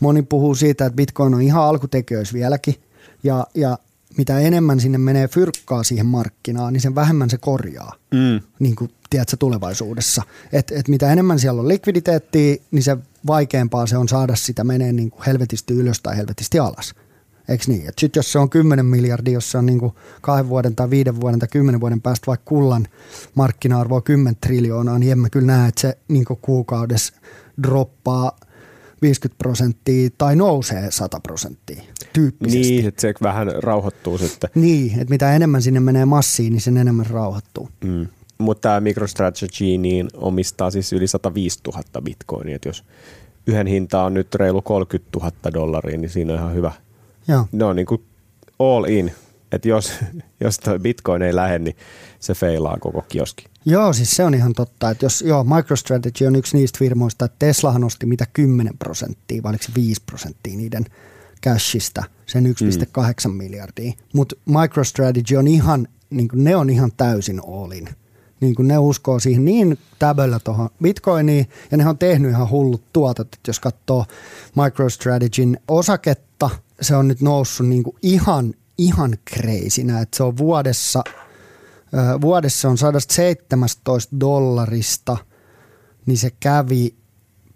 [0.00, 2.74] moni puhuu siitä, että bitcoin on ihan alkutekijöissä vieläkin
[3.24, 3.78] ja, ja
[4.16, 8.40] mitä enemmän sinne menee fyrkkaa siihen markkinaan, niin sen vähemmän se korjaa mm.
[8.58, 10.22] niin kuin, tiedätkö, tulevaisuudessa.
[10.52, 12.96] Et, et mitä enemmän siellä on likviditeettiä, niin se
[13.26, 16.94] vaikeampaa se on saada sitä menee niin kuin helvetisti ylös tai helvetisti alas.
[17.48, 17.88] Eikö niin?
[17.88, 20.90] Et sit jos se on 10 miljardia, jos se on niin kuin kahden vuoden tai
[20.90, 22.88] viiden vuoden tai kymmenen vuoden päästä vaikka kullan
[23.34, 27.14] markkina-arvoa 10 triljoonaa, niin en mä kyllä näe, että se niin kuin kuukaudessa
[27.62, 28.32] droppaa–
[29.02, 32.58] 50 prosenttia tai nousee 100 prosenttia tyyppisesti.
[32.58, 34.50] Niin, että se vähän rauhoittuu sitten.
[34.54, 37.68] Niin, että mitä enemmän sinne menee massiin, niin sen enemmän rauhoittuu.
[37.84, 38.06] Mm.
[38.38, 42.84] Mutta tämä MicroStrategy niin omistaa siis yli 105 000 bitcoinia, että jos
[43.46, 46.72] yhden hinta on nyt reilu 30 000 dollaria, niin siinä on ihan hyvä.
[47.28, 47.46] Joo.
[47.52, 48.02] Ne on niin kuin
[48.58, 49.12] all in,
[49.52, 49.92] että jos,
[50.44, 51.76] jos toi bitcoin ei lähde, niin
[52.20, 53.44] se feilaa koko kioski.
[53.64, 57.46] Joo, siis se on ihan totta, että jos joo, MicroStrategy on yksi niistä firmoista, että
[57.46, 60.86] Teslahan nosti mitä 10 prosenttia, vai oliko se 5 prosenttia niiden
[61.44, 63.34] cashista, sen 1,8 mm.
[63.34, 63.92] miljardia.
[64.14, 67.88] Mutta MicroStrategy on ihan, niin kuin ne on ihan täysin allin.
[68.40, 72.92] Niin kuin ne uskoo siihen niin täböllä tuohon bitcoiniin, ja ne on tehnyt ihan hullut
[72.92, 74.06] tuotot, että jos katsoo
[74.56, 81.04] MicroStrategyn osaketta, se on nyt noussut niinku ihan, ihan kreisinä, että se on vuodessa,
[82.20, 85.16] vuodessa on 117 dollarista,
[86.06, 86.94] niin se kävi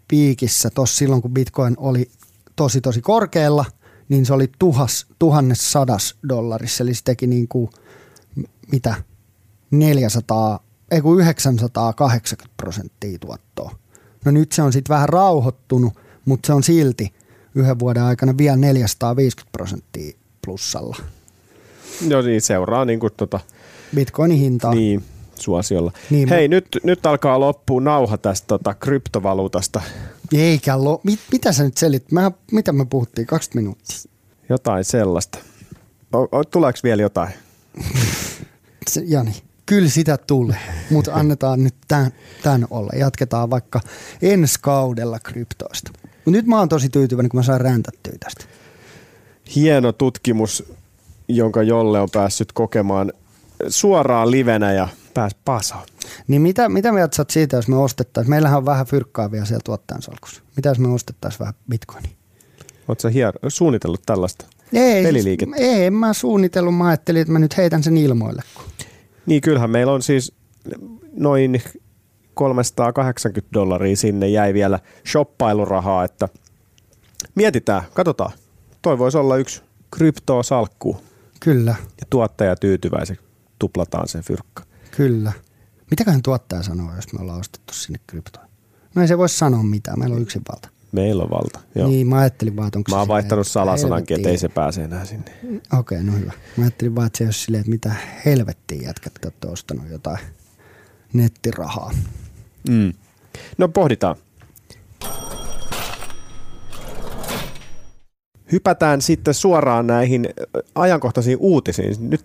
[0.08, 2.10] piikissä tuossa silloin, kun Bitcoin oli
[2.56, 3.64] tosi tosi korkealla,
[4.08, 7.70] niin se oli tuhas, tuhannes sadas dollarissa, eli se teki niin kuin,
[8.72, 8.94] mitä,
[9.70, 13.76] 400, ei kun 980 prosenttia tuottoa.
[14.24, 15.92] No nyt se on sitten vähän rauhoittunut,
[16.24, 17.14] mutta se on silti
[17.54, 20.96] yhden vuoden aikana vielä 450 prosenttia plussalla.
[22.08, 23.40] No niin, seuraa niin kuin tota,
[23.94, 24.74] Bitcoinin hintaa.
[24.74, 25.92] niin, suosiolla.
[26.10, 29.82] Niin, Hei, nyt, nyt alkaa loppua nauha tästä tota, kryptovaluutasta.
[30.34, 32.12] Eikä lo, mit, mitä sä nyt selit?
[32.12, 33.26] Mä, mitä me puhuttiin?
[33.26, 34.12] 20 minuuttia.
[34.48, 35.38] Jotain sellaista.
[36.14, 37.32] O, o, tuleeko vielä jotain?
[38.90, 39.32] Se, Jani,
[39.66, 40.58] kyllä sitä tulee,
[40.90, 42.90] mutta annetaan nyt tämän, tämän olla.
[42.96, 43.80] Jatketaan vaikka
[44.22, 45.90] ensi kaudella kryptoista.
[46.24, 48.44] Mut nyt mä oon tosi tyytyväinen, kun mä saan räntättyä tästä.
[49.54, 50.72] Hieno tutkimus,
[51.28, 53.12] jonka Jolle on päässyt kokemaan
[53.68, 55.86] suoraan livenä ja pääs pasaan.
[56.28, 58.30] Niin mitä, mitä mieltä sä siitä, jos me ostettaisiin?
[58.30, 60.42] Meillähän on vähän fyrkkaa vielä siellä tuottajan salkussa.
[60.56, 62.10] Mitä jos me ostettaisiin vähän bitcoinia?
[62.88, 64.46] Oletko sä hier- suunnitellut tällaista?
[64.72, 65.56] Ei, Peliliikettä.
[65.56, 66.76] Siis, ei, en mä suunnitellut.
[66.76, 68.42] Mä ajattelin, että mä nyt heitän sen ilmoille.
[69.26, 70.32] Niin kyllähän meillä on siis
[71.12, 71.62] noin
[72.34, 74.78] 380 dollaria sinne jäi vielä
[75.10, 76.28] shoppailurahaa, että
[77.34, 78.32] mietitään, katsotaan.
[78.82, 80.96] Toi voisi olla yksi kryptosalkku
[81.40, 83.25] Kyllä, ja tuottaja tyytyväiseksi
[83.58, 84.62] tuplataan sen fyrkka.
[84.90, 85.32] kyllä.
[85.90, 88.46] Mitäköhän tuottaja sanoo, jos me ollaan ostettu sinne kryptoa?
[88.94, 90.68] No ei se voi sanoa mitään, meillä on yksin valta.
[90.92, 91.60] Meillä on valta.
[91.74, 91.88] Joo.
[91.88, 94.48] Niin, mä ajattelin vaan, että onko Mä oon vaihtanut että salasanankin, että ei helvettiä.
[94.48, 95.32] se pääse enää sinne.
[95.78, 96.32] Okei, no hyvä.
[96.56, 100.18] Mä ajattelin vaan, että se ole silleen, että mitä helvettiä jätkät te olette ostanut jotain
[101.12, 101.90] nettirahaa.
[102.68, 102.92] Mm.
[103.58, 104.16] No pohditaan.
[108.52, 110.28] Hypätään sitten suoraan näihin
[110.74, 112.10] ajankohtaisiin uutisiin.
[112.10, 112.24] Nyt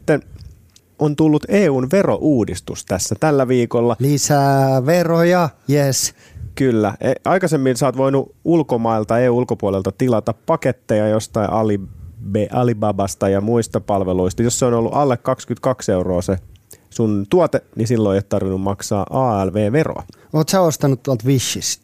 [1.02, 3.96] on tullut EUn verouudistus tässä tällä viikolla.
[4.00, 6.14] Lisää veroja, yes.
[6.56, 6.94] Kyllä.
[7.02, 11.50] E- Aikaisemmin sä oot voinut ulkomailta, EU-ulkopuolelta tilata paketteja jostain
[12.52, 14.44] Alibabasta ja muista palveluista.
[14.44, 16.38] Jos se on ollut alle 22 euroa se
[16.90, 20.04] sun tuote, niin silloin ei ole tarvinnut maksaa ALV-veroa.
[20.34, 21.82] Oot sä ostanut tuolta Wishis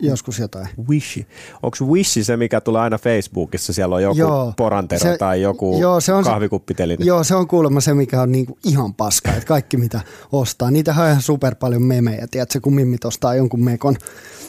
[0.00, 0.68] joskus jotain?
[0.88, 1.26] Wishi.
[1.62, 3.72] Onko Wishi se, mikä tulee aina Facebookissa?
[3.72, 4.52] Siellä on joku Joo.
[4.56, 7.04] porantero Se- tai joku joo, se on se- kahvikuppiteline.
[7.04, 10.00] Joo, se on kuulemma se, mikä on niinku ihan paska, että kaikki mitä
[10.32, 10.70] ostaa.
[10.70, 13.96] Niitähän on ihan super paljon memejä, tiedätkö, kun mimmit ostaa jonkun mekon,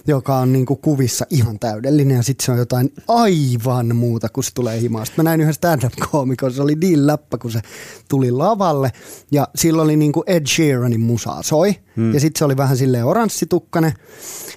[0.08, 4.54] joka on niinku kuvissa ihan täydellinen ja sitten se on jotain aivan muuta, kun se
[4.54, 5.06] tulee himaan.
[5.06, 7.62] Sitten mä näin yhden stand-up-koomikon, se oli niin läppä, kun se
[8.10, 8.92] tuli lavalle
[9.32, 12.14] ja silloin oli niinku Ed Sheeranin musaa soi hmm.
[12.14, 13.94] ja sitten se oli vähän silleen oranssitukkainen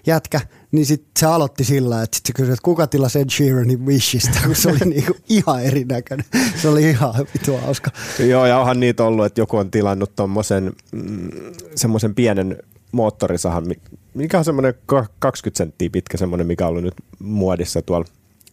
[0.07, 0.41] jätkä,
[0.73, 4.39] niin sitten se aloitti sillä, että sit se kysyi, että kuka tilasi Ed Sheeranin Wishistä,
[4.47, 6.27] kun se oli niinku ihan erinäköinen.
[6.63, 7.91] Se oli ihan vitu hauska.
[8.19, 11.31] Joo, ja onhan niitä ollut, että joku on tilannut tuommoisen mm,
[11.75, 12.59] semmoisen pienen
[12.93, 13.81] moottorisahan, mi-
[14.15, 18.07] mikä on semmoinen ka- 20 senttiä pitkä, semmoinen, mikä on ollut nyt muodissa tuolla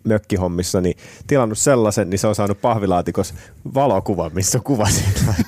[0.04, 3.34] mökkihommissa, niin tilannut sellaisen, niin se on saanut pahvilaatikossa
[3.74, 5.34] valokuvan, missä on kuva siitä.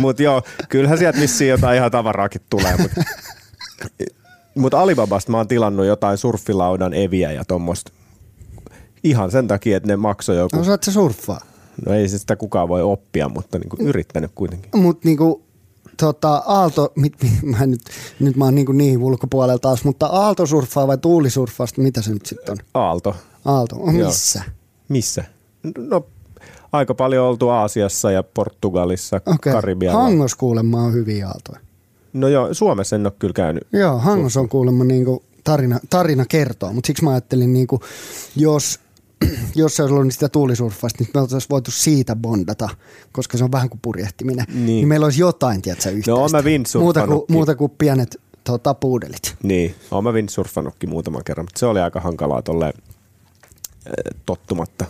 [0.00, 3.00] Mutta joo, kyllähän sieltä vissiin jotain ihan tavaraakin tulee, mutta
[4.54, 7.92] mut Alibabasta mä oon tilannut jotain surffilaudan eviä ja tuommoista
[9.04, 11.40] ihan sen takia, että ne maksoi joku Osaat sä surffaa?
[11.86, 14.70] No ei se sitä kukaan voi oppia, mutta niin kuin yrittänyt kuitenkin.
[14.80, 15.42] Mutta niinku,
[15.96, 17.80] tota, Aalto, mit, mit, mä nyt,
[18.20, 22.52] nyt mä oon niinku niin ulkopuolella taas, mutta Aaltosurffaa vai tuulisurffausta, mitä se nyt sitten
[22.52, 22.58] on?
[22.74, 23.16] Aalto.
[23.44, 24.08] Aalto, on Joo.
[24.08, 24.42] missä?
[24.88, 25.24] Missä?
[25.78, 26.06] No
[26.72, 29.52] aika paljon oltu Aasiassa ja Portugalissa, okay.
[29.52, 30.02] Karibialla.
[30.02, 31.60] Hangos kuulemma on hyviä aaltoja.
[32.14, 33.62] No joo, Suomessa en ole kyllä käynyt.
[33.72, 37.80] Joo, Hangos on kuulemma niinku tarina, tarina kertoo, mutta siksi mä ajattelin, niinku,
[38.36, 38.80] jos,
[39.54, 42.68] jos se olisi ollut sitä tuulisurffasta, niin me oltaisiin voitu siitä bondata,
[43.12, 44.44] koska se on vähän kuin purjehtiminen.
[44.48, 44.66] Niin, Niin.
[44.66, 46.10] niin meillä olisi jotain, tiedätkö, yhteistä.
[46.10, 46.42] No, mä
[46.80, 49.34] muuta, kuin, muuta kuin pienet tota, puudelit.
[49.42, 52.74] Niin, oon mä windsurfannutkin muutaman kerran, mutta se oli aika hankalaa tolleen
[53.86, 53.92] äh,
[54.26, 54.84] tottumatta.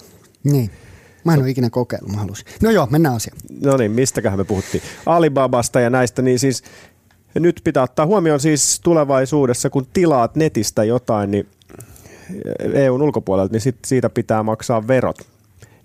[0.44, 0.70] Niin.
[1.24, 2.46] Mä en ole ikinä kokeillut, mä haluaisin.
[2.62, 3.38] No joo, mennään asiaan.
[3.60, 4.82] No niin, mistäköhän me puhuttiin?
[5.06, 6.62] Alibabasta ja näistä, niin siis
[7.40, 11.49] nyt pitää ottaa huomioon siis tulevaisuudessa, kun tilaat netistä jotain, niin
[12.73, 15.18] EUn ulkopuolelta, niin sit siitä pitää maksaa verot.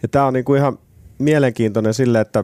[0.02, 0.80] Ja tämä on niinku ihan
[1.18, 2.44] mielenkiintoinen sille, että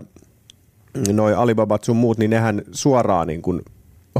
[1.14, 3.62] noi Alibabat sun muut, niin nehän suoraan niin kuin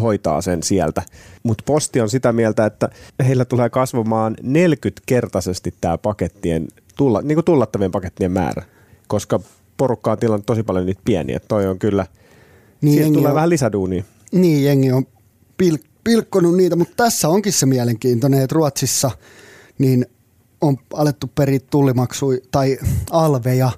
[0.02, 1.02] hoitaa sen sieltä.
[1.44, 2.90] Mutta posti on sitä mieltä, että
[3.28, 6.68] heillä tulee kasvamaan 40-kertaisesti tämä pakettien,
[6.98, 8.64] tulla, niin kuin tullattavien pakettien määrä,
[9.08, 9.40] koska
[9.78, 11.40] porukka on tilannut tosi paljon niitä pieniä.
[11.48, 12.06] Toi on kyllä,
[12.82, 14.04] Niin jengi tulee on, vähän lisäduunia.
[14.36, 15.08] Niin, jengi on
[15.58, 19.12] pil, pilkkonut niitä, mutta tässä onkin se mielenkiintoinen, että Ruotsissa
[19.78, 20.06] niin
[20.62, 22.78] on alettu periä tullimaksui tai
[23.12, 23.72] alveja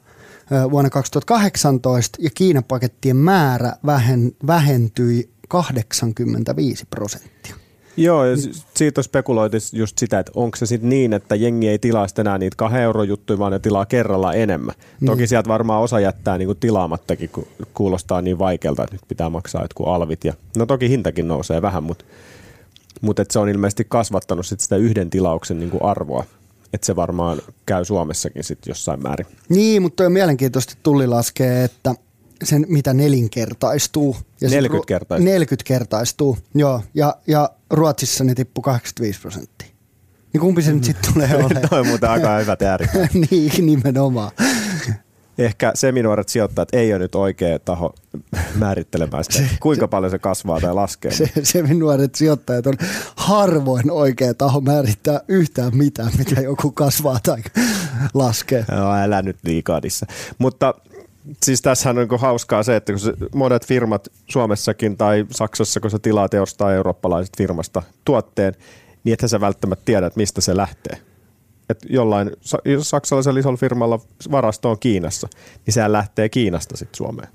[0.72, 7.56] vuonna 2018 ja Kiinan pakettien määrä vähen, vähentyi 85 prosenttia.
[7.98, 8.36] Joo, ja
[8.76, 12.38] siitä on spekuloitu just sitä, että onko se sitten niin, että jengi ei tilaa enää
[12.38, 14.76] niitä kahden euron juttuja, vaan ne tilaa kerralla enemmän.
[15.06, 15.28] Toki Niin.
[15.28, 19.88] sieltä varmaan osa jättää niinku tilaamattakin, kun kuulostaa niin vaikealta, että nyt pitää maksaa jotkut
[19.88, 20.26] alvit.
[20.26, 22.06] Ja, no toki hintakin nousee vähän, mutta
[23.02, 26.24] mut se on ilmeisesti kasvattanut sit sitä yhden tilauksen niinku arvoa.
[26.74, 29.28] Että se varmaan käy Suomessakin sitten jossain määrin.
[29.50, 31.96] Niin, mutta on mielenkiintoista, että tulli laskee, että
[32.44, 34.18] sen mitä nelinkertaistuu.
[34.42, 35.32] Ja sit 40 Ru- kertaistuu.
[35.32, 36.82] 40 kertaistuu, joo.
[36.94, 39.68] Ja, ja Ruotsissa ne tippuu 85 prosenttia.
[40.34, 41.70] Niin kumpi se nyt sitten tulee olemaan?
[41.70, 42.88] Toi on muuten aika hyvä ääri.
[43.32, 44.32] niin, nimenomaan.
[45.38, 47.94] Ehkä seminuoret sijoittajat ei ole nyt oikea taho
[48.56, 51.12] määrittelemään sitä, kuinka paljon se kasvaa tai laskee.
[51.12, 52.74] Se, se nuoret sijoittajat on
[53.16, 57.42] harvoin oikea taho määrittää yhtään mitään, mitä joku kasvaa tai
[58.14, 58.66] laskee.
[58.72, 60.06] No, älä nyt liikaa niissä.
[60.38, 60.74] Mutta
[61.44, 65.92] siis tässähän on niinku hauskaa se, että kun se, monet firmat Suomessakin tai Saksassa, kun
[65.92, 68.54] sä tilaat jostain eurooppalaisesta firmasta tuotteen,
[69.04, 70.98] niin ethän sä välttämättä tiedä, että mistä se lähtee.
[71.70, 72.32] Et jollain
[72.82, 74.00] saksalaisella isolla firmalla
[74.32, 75.28] varasto on Kiinassa,
[75.66, 77.30] niin sehän lähtee Kiinasta sitten Suomeen.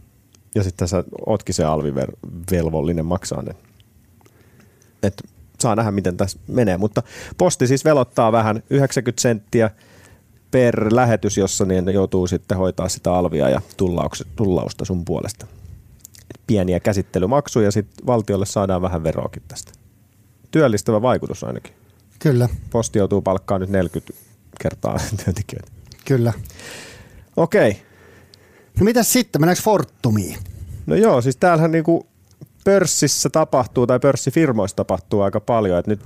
[0.55, 3.55] Ja sitten sä ootkin se alvivelvollinen maksaa ne.
[5.03, 5.23] Et
[5.61, 6.77] saa nähdä, miten tässä menee.
[6.77, 7.03] Mutta
[7.39, 9.71] posti siis velottaa vähän 90 senttiä
[10.53, 13.61] per lähetys, jossa niin joutuu sitten hoitaa sitä alvia ja
[14.37, 15.47] tullausta sun puolesta.
[16.47, 19.73] Pieniä käsittelymaksuja ja sitten valtiolle saadaan vähän veroakin tästä.
[20.51, 21.73] Työllistävä vaikutus ainakin.
[22.19, 24.13] Kyllä, Posti joutuu palkkaan nyt 40
[24.61, 25.73] kertaa työntekijöitä.
[26.05, 26.33] kyllä.
[27.37, 27.83] Okei.
[28.81, 30.37] No mitäs sitten, mennäänkö Fortumiin?
[30.87, 32.07] No joo, siis täällähän niinku
[32.65, 35.79] pörssissä tapahtuu tai pörssifirmoissa tapahtuu aika paljon.
[35.79, 36.01] Et nyt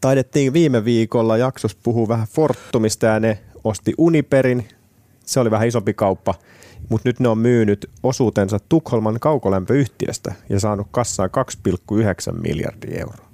[0.00, 4.68] taidettiin viime viikolla jaksossa puhua vähän Fortumista ja ne osti Uniperin.
[5.26, 6.34] Se oli vähän isompi kauppa,
[6.88, 11.30] mutta nyt ne on myynyt osuutensa Tukholman kaukolämpöyhtiöstä ja saanut kassaan
[12.32, 13.28] 2,9 miljardia euroa.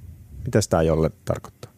[0.45, 1.73] Mitä tämä jolle tarkoittaa?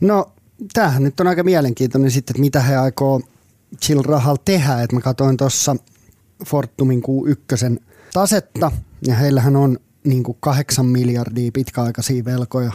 [0.00, 0.32] No,
[0.72, 3.20] tämähän nyt on aika mielenkiintoinen sitten, että mitä he aikoo
[3.80, 4.82] sillä rahalla tehdä.
[4.82, 5.76] Et mä katsoin tuossa
[6.46, 8.72] Fortumin Q1 tasetta,
[9.06, 12.72] ja heillähän on niin kuin kahdeksan miljardia pitkäaikaisia velkoja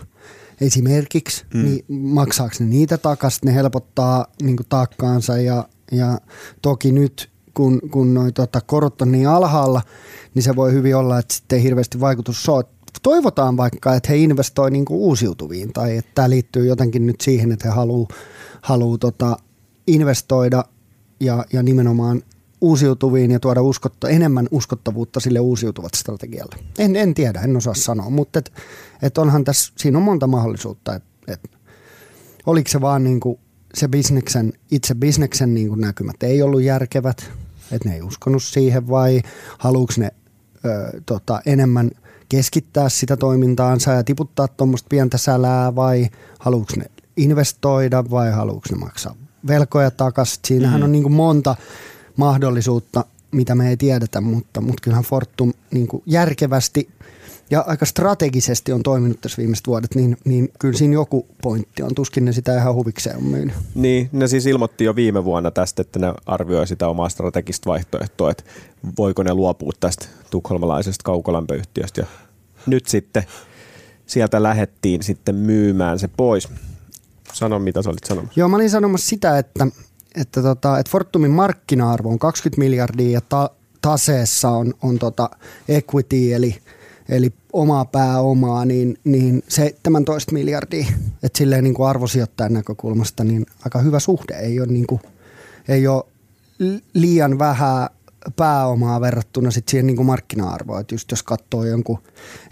[0.62, 1.64] esimerkiksi, mm.
[1.64, 6.20] niin maksaako ne niitä takaisin, ne helpottaa niin kuin taakkaansa ja, ja
[6.62, 9.82] toki nyt kun, kun noi tota, korot on niin alhaalla,
[10.34, 12.66] niin se voi hyvin olla, että sitten ei hirveästi vaikutus ole.
[13.04, 17.52] Toivotaan vaikka, että he investoi niin kuin uusiutuviin tai että tämä liittyy jotenkin nyt siihen,
[17.52, 18.08] että he haluaa
[18.62, 19.38] haluu, tota,
[19.88, 20.66] investoida
[21.20, 22.22] ja, ja nimenomaan
[22.62, 26.56] uusiutuviin ja tuoda uskotto, enemmän uskottavuutta sille uusiutuvat strategialle.
[26.80, 28.52] En, en tiedä, en osaa sanoa, mutta et,
[29.02, 31.52] et onhan tässä, siinä on monta mahdollisuutta, että et,
[32.46, 33.40] oliko se vaan niin kuin
[33.74, 37.32] se bisneksen, itse bisneksen niin kuin näkymät ei ollut järkevät,
[37.72, 39.22] että ne ei uskonut siihen vai
[39.58, 40.12] haluuks ne
[40.66, 41.92] ö, tota, enemmän
[42.30, 46.86] keskittää sitä toimintaansa ja tiputtaa tuommoista pientä sälää vai haluuks ne
[47.18, 49.16] investoida vai haluuks ne maksaa
[49.48, 50.40] velkoja takaisin.
[50.48, 50.84] Siinähän mm.
[50.84, 51.56] on niin kuin monta
[52.16, 56.90] mahdollisuutta, mitä me ei tiedetä, mutta, mutta kyllähän Fortum niin kuin järkevästi
[57.52, 61.96] ja aika strategisesti on toiminut tässä viimeiset vuodet, niin, niin kyllä siinä joku pointti on.
[61.96, 63.56] Tuskin ne sitä ihan huvikseen on myynyt.
[63.76, 68.32] Niin, ne siis ilmoitti jo viime vuonna tästä, että ne arvioi sitä omaa strategista vaihtoehtoa,
[68.32, 68.44] että
[68.98, 72.02] voiko ne luopua tästä tukholmalaisesta kaukolämpöyhtiöstä.
[72.02, 72.08] Ja
[72.66, 73.24] nyt sitten
[74.06, 76.48] sieltä lähettiin sitten myymään se pois.
[77.34, 78.40] Sano, mitä sä olit sanomassa.
[78.40, 79.68] Joo, mä olin sanomassa sitä, että,
[80.16, 83.50] että, tota, että Fortumin markkina-arvo on 20 miljardia ja ta-
[83.82, 85.30] taseessa on, on tota
[85.70, 86.58] equity, eli,
[87.10, 90.86] eli omaa pääomaa, niin, niin 17 miljardia.
[91.24, 94.34] Että silleen niin kuin arvosijoittajan näkökulmasta niin aika hyvä suhde.
[94.34, 95.02] Ei ole, niin kuin,
[95.68, 96.04] ei ole
[96.60, 97.90] li- liian vähän
[98.36, 100.82] pääomaa verrattuna sit siihen niin kuin markkina-arvoon.
[100.82, 102.00] Et just jos katsoo jonkun,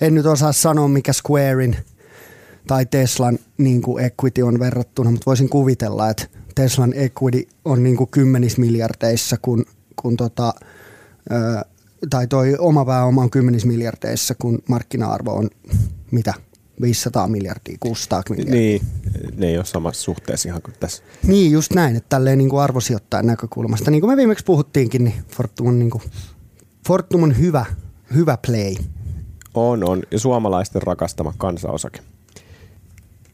[0.01, 1.77] en nyt osaa sanoa mikä Squarein
[2.67, 6.27] tai Teslan niin kuin equity on verrattuna, mutta voisin kuvitella, että
[6.59, 9.65] Teslan equity on niin kuin kymmenissä miljardeissa, kun,
[10.01, 10.53] kun tota,
[11.31, 11.65] ö,
[12.09, 15.49] tai toi oma pääoma on kymmenissä miljardeissa, kun markkina-arvo on
[16.11, 16.33] mitä,
[16.81, 18.55] 500 miljardia, 600 miljardia.
[18.55, 18.81] Niin,
[19.35, 21.03] ne ei ole samassa suhteessa ihan kuin tässä.
[21.27, 23.91] Niin, just näin, että tälleen niin kuin arvosijoittajan näkökulmasta.
[23.91, 26.03] Niin kuin me viimeksi puhuttiinkin, niin Fortum on, niin kuin,
[26.87, 27.65] Fortum on hyvä,
[28.13, 28.75] hyvä play.
[29.53, 30.03] On, on.
[30.11, 31.99] Ja suomalaisten rakastama kansanosake.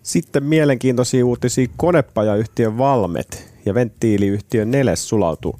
[0.05, 1.67] Sitten mielenkiintoisia uutisia.
[1.77, 5.59] Konepajayhtiön Valmet ja venttiiliyhtiön Neles sulautuu.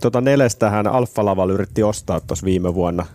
[0.00, 3.06] Tota Nelestähän Alfa Laval yritti ostaa tuossa viime vuonna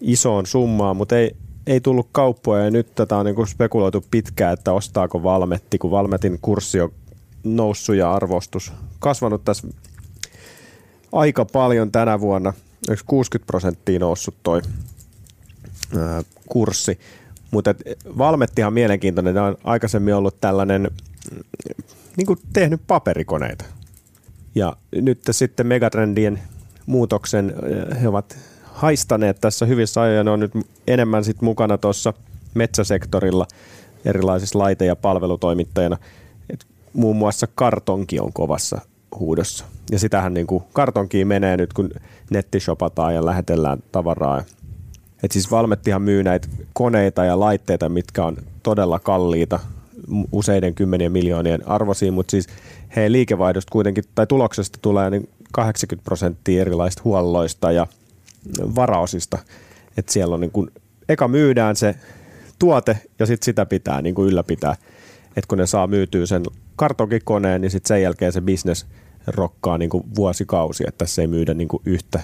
[0.00, 4.72] isoon summaan, mutta ei, ei tullut kauppoja ja nyt tätä on niinku spekuloitu pitkään, että
[4.72, 6.92] ostaako Valmetti, kun Valmetin kurssi on
[7.44, 9.68] noussut ja arvostus kasvanut tässä
[11.12, 12.52] aika paljon tänä vuonna.
[12.90, 14.62] Yksi 60 prosenttia noussut toi
[15.98, 16.98] ää, kurssi.
[17.54, 17.74] Mutta
[18.18, 19.34] Valmettihan mielenkiintoinen.
[19.34, 20.90] Ne on aikaisemmin ollut tällainen,
[21.32, 21.40] mm,
[22.16, 23.64] niin kuin tehnyt paperikoneita.
[24.54, 26.40] Ja nyt sitten megatrendien
[26.86, 27.54] muutoksen
[28.02, 30.24] he ovat haistaneet tässä hyvissä ajoin.
[30.24, 30.52] Ne on nyt
[30.86, 32.12] enemmän sit mukana tuossa
[32.54, 33.46] metsäsektorilla
[34.04, 35.96] erilaisissa laite- ja palvelutoimittajana.
[36.50, 38.80] Et muun muassa kartonki on kovassa
[39.18, 39.64] huudossa.
[39.90, 41.90] Ja sitähän niin kuin kartonkiin menee nyt, kun
[42.30, 44.42] nettishopataan ja lähetellään tavaraa.
[45.24, 49.60] Et siis Valmettihan myy näitä koneita ja laitteita, mitkä on todella kalliita,
[50.32, 52.46] useiden kymmenien miljoonien arvoisia, mutta siis
[52.96, 57.86] heidän liikevaihdosta kuitenkin, tai tuloksesta tulee niin 80 prosenttia erilaisista huolloista ja
[58.74, 59.38] varaosista.
[59.96, 60.70] Että siellä on niin kuin,
[61.08, 61.94] eka myydään se
[62.58, 64.76] tuote ja sitten sitä pitää niin kuin ylläpitää.
[65.28, 66.42] Että kun ne saa myytyä sen
[66.76, 68.86] kartonkikoneen, niin sitten sen jälkeen se business
[69.26, 72.20] rokkaa niin kuin vuosikausia, että tässä ei myydä niin kuin yhtä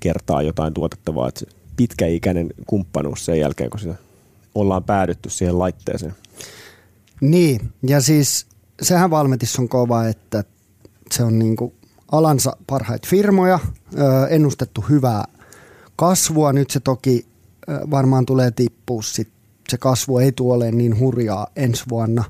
[0.00, 3.94] kertaa jotain tuotetta, vaan että pitkäikäinen kumppanuus sen jälkeen, kun
[4.54, 6.14] ollaan päädytty siihen laitteeseen.
[7.20, 8.46] Niin, ja siis
[8.82, 10.44] sehän Valmetissa on kova, että
[11.10, 11.72] se on niin kuin
[12.12, 13.58] alansa parhaita firmoja,
[14.30, 15.24] ennustettu hyvää
[15.96, 16.52] kasvua.
[16.52, 17.26] Nyt se toki
[17.90, 19.28] varmaan tulee tippua sit.
[19.68, 22.24] Se kasvu ei tule niin hurjaa ensi vuonna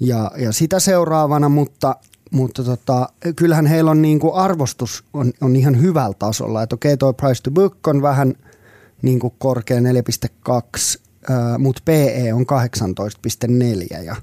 [0.00, 1.96] ja, ja sitä seuraavana, mutta,
[2.30, 6.62] mutta tota, kyllähän heillä on niin kuin arvostus on, on ihan hyvällä tasolla.
[6.62, 8.34] Että okei, tuo price to book on vähän
[9.02, 11.00] niin kuin korkea 4,2,
[11.58, 12.46] mutta PE on
[13.92, 14.16] 18,4 ja,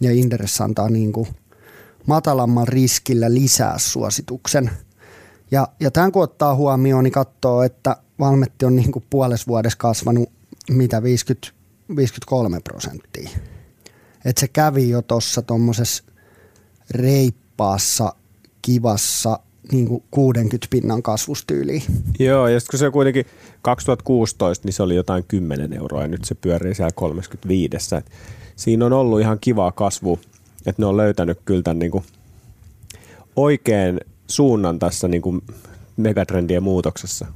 [0.00, 1.28] ja Inderes antaa niin kuin
[2.06, 4.70] matalamman riskillä lisää suosituksen.
[5.50, 10.32] Ja, ja tämän kun ottaa huomioon, niin katsoo, että Valmetti on niin puolessa vuodessa kasvanut
[10.70, 11.48] mitä 50,
[11.96, 13.30] 53 prosenttia.
[14.24, 16.04] Että se kävi jo tuossa tuommoisessa
[16.90, 18.14] reippaassa,
[18.62, 19.38] kivassa
[19.72, 21.82] niin kuin 60 pinnan kasvustyyliin.
[22.18, 23.26] Joo, ja sitten kun se kuitenkin
[23.62, 27.96] 2016, niin se oli jotain 10 euroa ja nyt se pyörii siellä 35.
[27.96, 28.10] Et
[28.56, 30.18] siinä on ollut ihan kivaa kasvu,
[30.66, 32.04] että ne on löytänyt kyllä tämän niin kuin
[33.36, 35.42] oikein suunnan tässä niin kuin
[35.96, 37.26] megatrendien muutoksessa.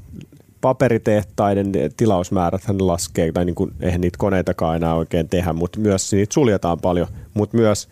[0.60, 6.34] Paperitehtaiden tilausmäärät laskee, tai niin kuin, eihän niitä koneitakaan enää oikein tehdä, mutta myös niitä
[6.34, 7.88] suljetaan paljon, mutta myös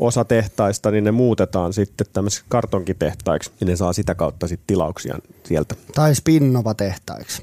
[0.00, 5.18] osa tehtaista, niin ne muutetaan sitten tämmöisiksi kartonkitehtaiksi, ja ne saa sitä kautta sitten tilauksia
[5.44, 5.74] sieltä.
[5.94, 7.42] Tai Spinnova-tehtaiksi.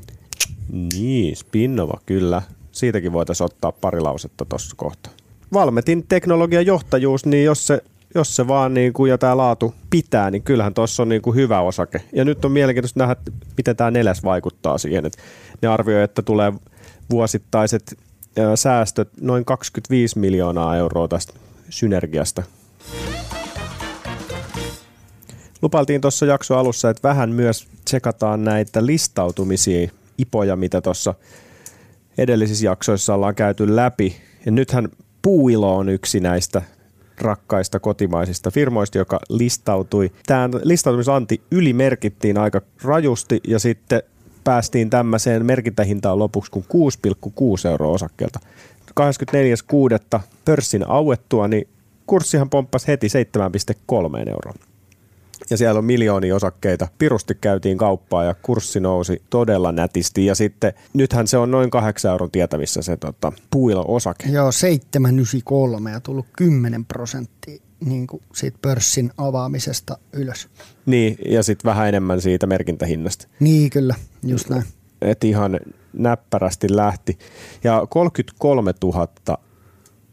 [0.93, 2.41] Niin, Spinnova kyllä.
[2.71, 5.13] Siitäkin voitaisiin ottaa pari lausetta tuossa kohtaa.
[5.53, 7.81] Valmetin teknologian johtajuus, niin jos se
[8.15, 11.35] jos se vaan niin kuin, ja tämä laatu pitää, niin kyllähän tuossa on niin kuin
[11.35, 12.01] hyvä osake.
[12.13, 13.15] Ja nyt on mielenkiintoista nähdä,
[13.57, 15.05] miten tämä neljäs vaikuttaa siihen.
[15.05, 15.17] Et
[15.61, 16.53] ne arvioi, että tulee
[17.09, 17.97] vuosittaiset
[18.55, 21.33] säästöt noin 25 miljoonaa euroa tästä
[21.69, 22.43] synergiasta.
[25.61, 31.13] Lupailtiin tuossa jakso alussa, että vähän myös tsekataan näitä listautumisia, ipoja, mitä tuossa
[32.17, 34.15] edellisissä jaksoissa ollaan käyty läpi.
[34.45, 34.89] Ja nythän
[35.21, 36.61] Puuilo on yksi näistä
[37.17, 40.11] rakkaista kotimaisista firmoista, joka listautui.
[40.25, 44.03] Tämä listautumisanti ylimerkittiin aika rajusti ja sitten
[44.43, 46.65] päästiin tämmöiseen merkintähintaan lopuksi kuin
[47.65, 48.39] 6,6 euroa osakkeelta.
[48.99, 50.19] 24.6.
[50.45, 51.67] pörssin auettua, niin
[52.05, 54.53] kurssihan pomppasi heti 7,3 euroa.
[55.49, 56.87] Ja siellä on miljoonia osakkeita.
[56.97, 60.25] Pirusti käytiin kauppaa ja kurssi nousi todella nätisti.
[60.25, 64.27] Ja sitten nythän se on noin 8 euron tietävissä se tota, puilo-osake.
[64.27, 64.49] Joo,
[65.85, 70.49] 7,93 ja tullut 10 prosenttia niin kuin siitä pörssin avaamisesta ylös.
[70.85, 73.27] Niin, ja sitten vähän enemmän siitä merkintähinnasta.
[73.39, 74.63] Niin, kyllä, just näin.
[75.01, 75.59] Et ihan
[75.93, 77.17] näppärästi lähti.
[77.63, 79.07] Ja 33 000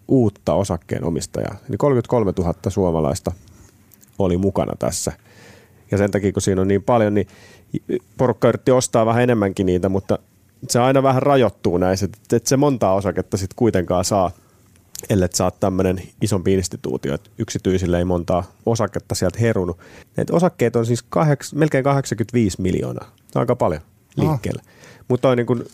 [0.09, 3.33] uutta osakkeenomistajaa, eli 33 000 suomalaista
[4.18, 5.12] oli mukana tässä.
[5.91, 7.29] Ja sen takia, kun siinä on niin paljon, niin
[8.18, 10.18] porukka yritti ostaa vähän enemmänkin niitä, mutta
[10.68, 14.31] se aina vähän rajoittuu näissä, että se montaa osaketta sitten kuitenkaan saa,
[15.11, 19.79] ellei saa tämmöinen isompi instituutio, että yksityisille ei montaa osaketta sieltä herunut.
[20.16, 23.83] Näitä osakkeet on siis kaheks, melkein 85 miljoonaa, aika paljon
[24.16, 24.62] liikkeelle.
[24.66, 24.75] Oh.
[25.09, 25.64] Mutta niin kuin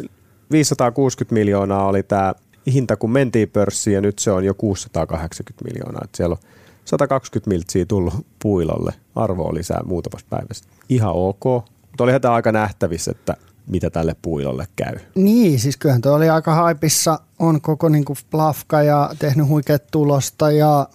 [0.51, 2.35] 560 miljoonaa oli tämä
[2.73, 6.01] hinta, kun mentiin pörssiin ja nyt se on jo 680 miljoonaa.
[6.05, 6.51] Että siellä on
[6.85, 10.65] 120 miltsiä tullut puilolle arvoa lisää muutamassa päivässä.
[10.89, 11.45] Ihan ok,
[11.91, 14.95] mutta olihan tämä aika nähtävissä, että mitä tälle puilolle käy.
[15.15, 20.51] Niin, siis kyllähän tuo oli aika haipissa, on koko niinku plafka ja tehnyt huikeat tulosta
[20.51, 20.89] ja,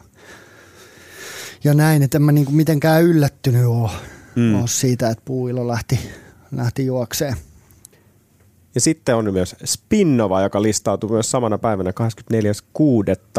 [1.64, 3.92] ja näin, että en mä niinku mitenkään yllättynyt ole,
[4.36, 4.56] mm.
[4.56, 6.00] ole siitä, että puilo lähti,
[6.52, 7.36] lähti juokseen.
[8.76, 11.92] Ja sitten on myös Spinnova, joka listautui myös samana päivänä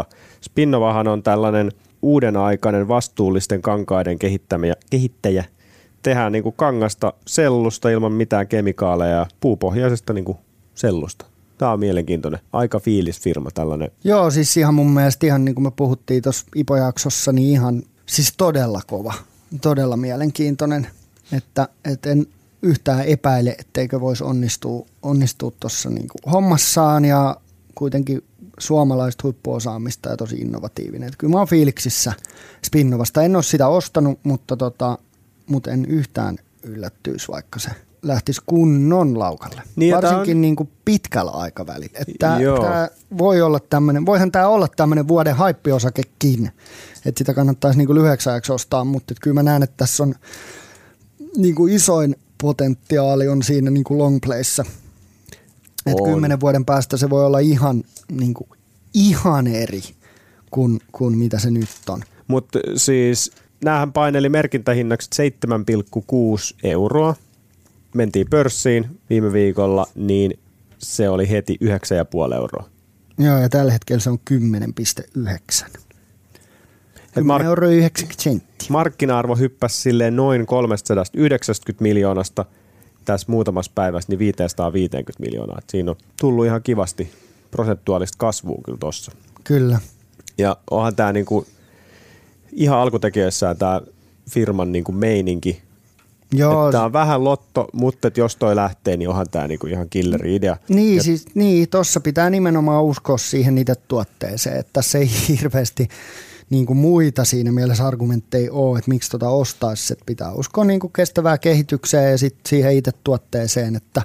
[0.01, 0.05] 24.6.
[0.41, 1.73] Spinnovahan on tällainen
[2.03, 4.19] uuden aikainen vastuullisten kankaiden
[4.91, 5.45] kehittäjä.
[6.03, 10.39] Tehdään niin kuin kangasta sellusta ilman mitään kemikaaleja ja puupohjaisesta niin kuin
[10.75, 11.27] sellusta.
[11.59, 12.41] Tämä on mielenkiintoinen.
[12.53, 13.91] Aika fiilis firma tällainen.
[14.05, 18.35] Joo, siis ihan mun mielestä ihan niin kuin me puhuttiin tuossa Ipojaksossa, niin ihan siis
[18.37, 19.15] todella kova,
[19.61, 20.87] todella mielenkiintoinen,
[21.33, 22.27] että, että en
[22.67, 27.37] yhtään epäile, etteikö voisi onnistua onnistua tuossa niin hommassaan ja
[27.75, 28.25] kuitenkin
[28.59, 31.07] suomalaista huippuosaamista ja tosi innovatiivinen.
[31.07, 32.13] Että kyllä mä oon fiiliksissä
[32.65, 33.23] Spinnovasta.
[33.23, 34.99] En ole sitä ostanut, mutta, tota,
[35.47, 37.71] mutta en yhtään yllättyisi, vaikka se
[38.03, 39.63] lähtisi kunnon laukalle.
[39.77, 41.99] Niin, Varsinkin on- niin kuin pitkällä aikavälillä.
[41.99, 42.39] Että tää
[43.19, 46.51] voi olla tämmöinen, voihan tämä olla tämmöinen vuoden haippiosakekin,
[47.07, 50.03] että sitä kannattaisi niin kuin lyhyeksi ajaksi ostaa, mutta että kyllä mä näen, että tässä
[50.03, 50.15] on
[51.37, 54.65] niin kuin isoin potentiaali on siinä niin kuin long playssä.
[55.87, 58.49] Että kymmenen vuoden päästä se voi olla ihan, niin kuin,
[58.95, 59.83] ihan eri
[60.51, 62.03] kuin, kuin mitä se nyt on.
[62.29, 63.33] Mutta siis
[63.65, 65.11] näähän paineli merkintähinnaksi
[65.47, 67.15] 7,6 euroa.
[67.95, 70.39] Mentiin pörssiin viime viikolla, niin
[70.79, 72.69] se oli heti 9,5 euroa.
[73.19, 75.86] Joo, ja tällä hetkellä se on 10,9.
[77.23, 78.67] 10 mark- euro 90 senttiä.
[78.71, 82.45] Markkina-arvo hyppäsi silleen noin 390 miljoonasta
[83.05, 85.59] tässä muutamassa päivässä niin 550 miljoonaa.
[85.59, 87.13] Et siinä on tullut ihan kivasti
[87.51, 89.13] prosentuaalista kasvua kyllä tossa.
[89.45, 89.79] Kyllä.
[90.39, 91.47] Ja onhan tämä niinku,
[92.53, 93.81] ihan alkutekijöissään tämä
[94.31, 95.63] firman niinku meininki.
[96.33, 100.35] Joo, Tämä on vähän lotto, mutta jos toi lähtee, niin onhan tämä niinku ihan killeri
[100.35, 100.57] idea.
[100.69, 105.89] Niin, ja, siis, niin, tuossa pitää nimenomaan uskoa siihen itse tuotteeseen, että tässä ei hirveästi
[106.51, 110.81] niin kuin muita siinä mielessä argumentteja ole, että miksi tota ostaisi, että pitää uskoa niin
[110.81, 114.03] kuin kestävää kehitykseen ja sitten siihen itse tuotteeseen, että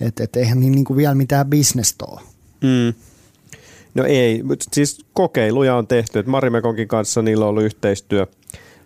[0.00, 2.20] et, et eihän niin, niin kuin vielä mitään bisnestä ole.
[2.60, 2.94] Mm.
[3.94, 6.18] No ei, mutta siis kokeiluja on tehty.
[6.18, 8.26] Et Marimekonkin kanssa niillä on ollut yhteistyö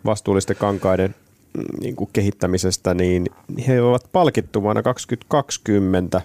[0.05, 1.15] vastuullisten kankaiden
[1.55, 3.27] mm, niin kuin kehittämisestä, niin
[3.67, 6.21] he ovat palkittu vuonna 2020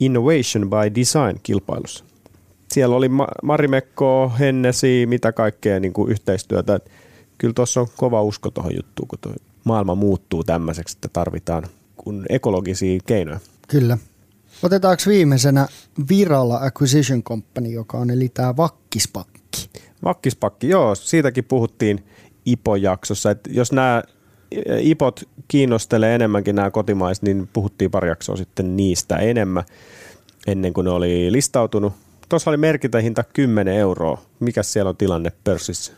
[0.00, 2.04] Innovation by Design kilpailussa.
[2.74, 6.74] Siellä oli Ma- Marimekko, Hennesi, mitä kaikkea niin kuin yhteistyötä.
[6.74, 6.90] Et
[7.38, 9.32] Kyllä tuossa on kova usko tuohon juttuun, kun toi
[9.64, 11.66] maailma muuttuu tämmöiseksi, että tarvitaan
[11.96, 13.40] kun ekologisia keinoja.
[13.68, 13.98] Kyllä.
[14.62, 15.68] Otetaanko viimeisenä
[16.08, 19.70] Viralla Acquisition Company, joka on eli tämä Vakkispakki.
[20.04, 22.04] Vakkispakki, joo, siitäkin puhuttiin
[22.46, 24.02] IPO-jaksossa, että jos nämä
[24.80, 29.64] IPOt kiinnostelee enemmänkin nämä kotimaiset, niin puhuttiin pari jaksoa sitten niistä enemmän
[30.46, 31.92] ennen kuin ne oli listautunut.
[32.34, 34.22] Tuossa oli merkintähinta 10 euroa.
[34.40, 35.92] Mikä siellä on tilanne pörssissä?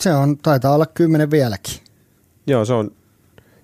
[0.00, 1.74] Se on, taitaa olla kymmenen vieläkin.
[2.46, 2.90] Joo, se on,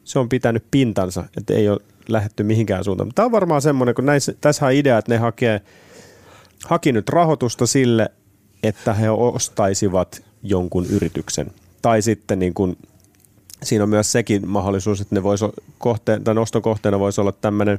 [0.05, 3.11] se on pitänyt pintansa, että ei ole lähetty mihinkään suuntaan.
[3.14, 5.61] Tämä on varmaan semmoinen, kun näissä, tässä on idea, että ne hakee,
[6.64, 8.11] haki nyt rahoitusta sille,
[8.62, 11.51] että he ostaisivat jonkun yrityksen.
[11.83, 12.79] Tai sitten niin kuin,
[13.62, 15.41] siinä on myös sekin mahdollisuus, että ne vois,
[15.79, 17.79] kohteen, tai noston kohteena voisi olla tämmöinen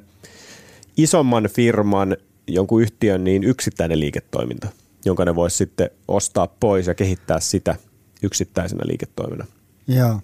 [0.97, 2.17] isomman firman,
[2.53, 4.67] jonkun yhtiön niin yksittäinen liiketoiminta,
[5.05, 7.75] jonka ne voisi sitten ostaa pois ja kehittää sitä
[8.23, 9.45] yksittäisenä liiketoimina
[9.87, 10.19] Joo.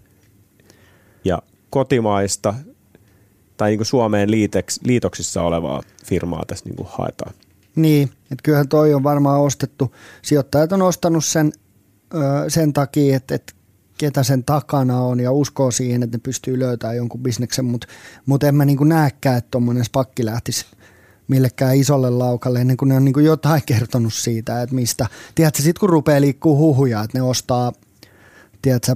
[1.26, 2.54] ja kotimaista
[3.58, 7.34] tai niin kuin Suomeen liiteks, liitoksissa olevaa firmaa tässä niin kuin haetaan.
[7.76, 9.96] Niin, että kyllähän toi on varmaan ostettu.
[10.22, 11.52] Sijoittajat on ostanut sen
[12.14, 13.54] ö, sen takia, että, että
[13.98, 17.88] ketä sen takana on ja uskoo siihen, että ne pystyy löytämään jonkun bisneksen, mutta
[18.26, 20.66] mut en mä niin näekään, että tuommoinen spakki lähtisi
[21.28, 25.08] millekään isolle laukalle ennen kuin ne on niin kuin jotain kertonut siitä, että mistä.
[25.36, 27.74] Tiedätkö, sitten kun rupeaa liikkuu huhuja, että ne ostaa,
[28.62, 28.96] tiedätkö,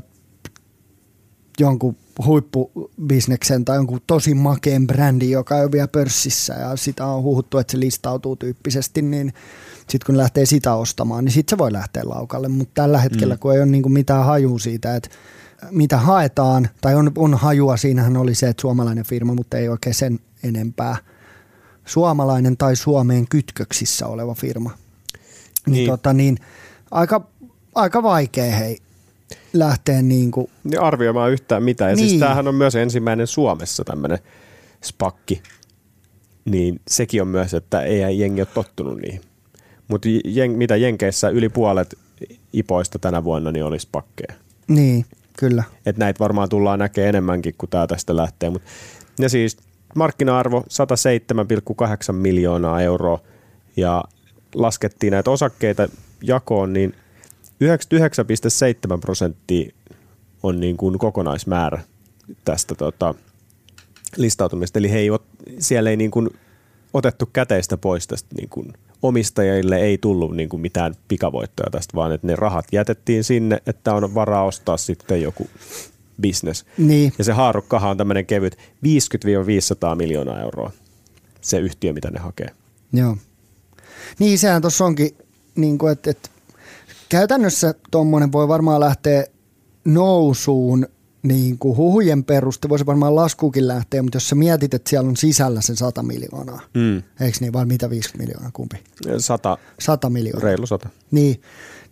[1.60, 7.58] jonkun huippubisneksen tai jonkun tosi makeen brändin, joka on vielä pörssissä ja sitä on huhuttu,
[7.58, 9.34] että se listautuu tyyppisesti, niin
[9.80, 12.48] sitten kun lähtee sitä ostamaan, niin sitten se voi lähteä laukalle.
[12.48, 13.40] Mutta tällä hetkellä, mm.
[13.40, 15.10] kun ei ole niinku mitään hajua siitä, että
[15.72, 19.96] mitä haetaan, tai on, on hajua, siinähän oli se, että suomalainen firma, mutta ei oikein
[19.96, 20.98] sen enempää.
[21.90, 24.70] Suomalainen tai Suomeen kytköksissä oleva firma.
[24.70, 25.90] Niin, Niin.
[25.90, 26.38] Tota, niin
[26.92, 27.28] aika,
[27.76, 28.78] aika vaikea hei
[29.54, 31.90] lähteä niin kuin, Niin arvioimaan yhtään mitään.
[31.90, 32.02] Ja niin.
[32.02, 32.10] Niin.
[32.10, 34.20] siis tämähän on myös ensimmäinen Suomessa tämmöinen
[34.84, 35.42] spakki.
[36.46, 39.22] Niin sekin on myös, että ei jengi ole tottunut niihin.
[39.88, 41.98] Mutta jen, mitä Jenkeissä yli puolet
[42.54, 44.34] ipoista tänä vuonna niin olisi pakkeja.
[44.68, 45.06] niin,
[45.40, 45.64] kyllä.
[45.86, 48.50] Et näitä varmaan tullaan näkemään enemmänkin, kun tämä tästä lähtee.
[48.50, 48.62] Mut,
[49.20, 49.58] ja siis
[49.96, 50.64] markkina-arvo
[52.10, 53.20] 107,8 miljoonaa euroa
[53.78, 54.04] ja
[54.56, 55.90] laskettiin näitä osakkeita
[56.24, 56.96] jakoon, niin
[57.64, 59.74] 99,7 prosenttia
[60.44, 61.82] on niin kuin kokonaismäärä
[62.46, 63.16] tästä tota,
[64.18, 64.80] listautumista.
[64.80, 65.10] Eli he ei
[65.60, 66.30] siellä ei niin kuin
[66.94, 72.12] otettu käteistä pois tästä niin kuin omistajille ei tullut niin kuin mitään pikavoittoja tästä, vaan
[72.12, 75.50] että ne rahat jätettiin sinne, että on varaa ostaa sitten joku
[76.22, 76.66] business.
[76.78, 80.72] Niin, Ja se haarukkahan on tämmöinen kevyt 50-500 miljoonaa euroa,
[81.42, 82.50] se yhtiö, mitä ne hakee.
[82.94, 83.18] joo.
[84.20, 85.18] Niin, sehän tuossa onkin,
[85.56, 86.30] niin kuin, että, että
[87.10, 89.24] käytännössä tuommoinen voi varmaan lähteä
[89.86, 90.88] nousuun
[91.24, 95.18] niin kuin huhujen peruste, voisi varmaan laskuukin lähteä, mutta jos sä mietit, että siellä on
[95.18, 97.04] sisällä sen 100 miljoonaa, Mm.
[97.26, 98.78] eikö niin, vai mitä 50 miljoonaa, kumpi?
[99.18, 100.44] 100, 100 miljoonaa.
[100.44, 100.90] reilu 100.
[101.12, 101.42] Niin,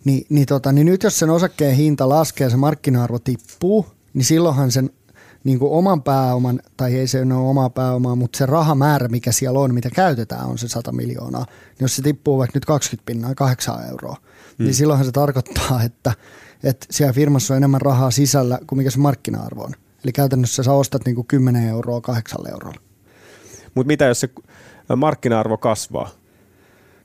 [0.04, 4.24] niin, niin, tota, niin nyt jos sen osakkeen hinta laskee ja se markkina-arvo tippuu, niin
[4.24, 4.90] silloinhan sen
[5.44, 9.58] niin kuin oman pääoman, tai ei se ole omaa pääomaa, mutta se rahamäärä, mikä siellä
[9.58, 11.44] on, mitä käytetään, on se 100 miljoonaa.
[11.48, 14.16] Niin jos se tippuu vaikka nyt 20 pinnaa, 8 euroa,
[14.58, 14.64] hmm.
[14.64, 16.12] niin silloinhan se tarkoittaa, että,
[16.64, 19.72] että siellä firmassa on enemmän rahaa sisällä kuin mikä se markkina-arvo on.
[20.04, 22.80] Eli käytännössä sä ostat niin kuin 10 euroa 8 eurolla.
[23.74, 24.28] Mutta mitä jos se
[24.96, 26.10] markkina-arvo kasvaa,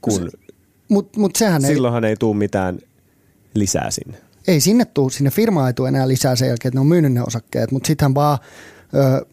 [0.02, 0.32] kun
[0.90, 2.80] Mutta mut sehän ei, silloinhan ei tule mitään
[3.54, 4.18] lisää sinne.
[4.48, 7.14] Ei sinne tuu, sinne firmaan ei tule enää lisää sen jälkeen, että ne on myynyt
[7.14, 8.38] ne osakkeet, mutta sittenhän vaan
[8.94, 9.26] ö,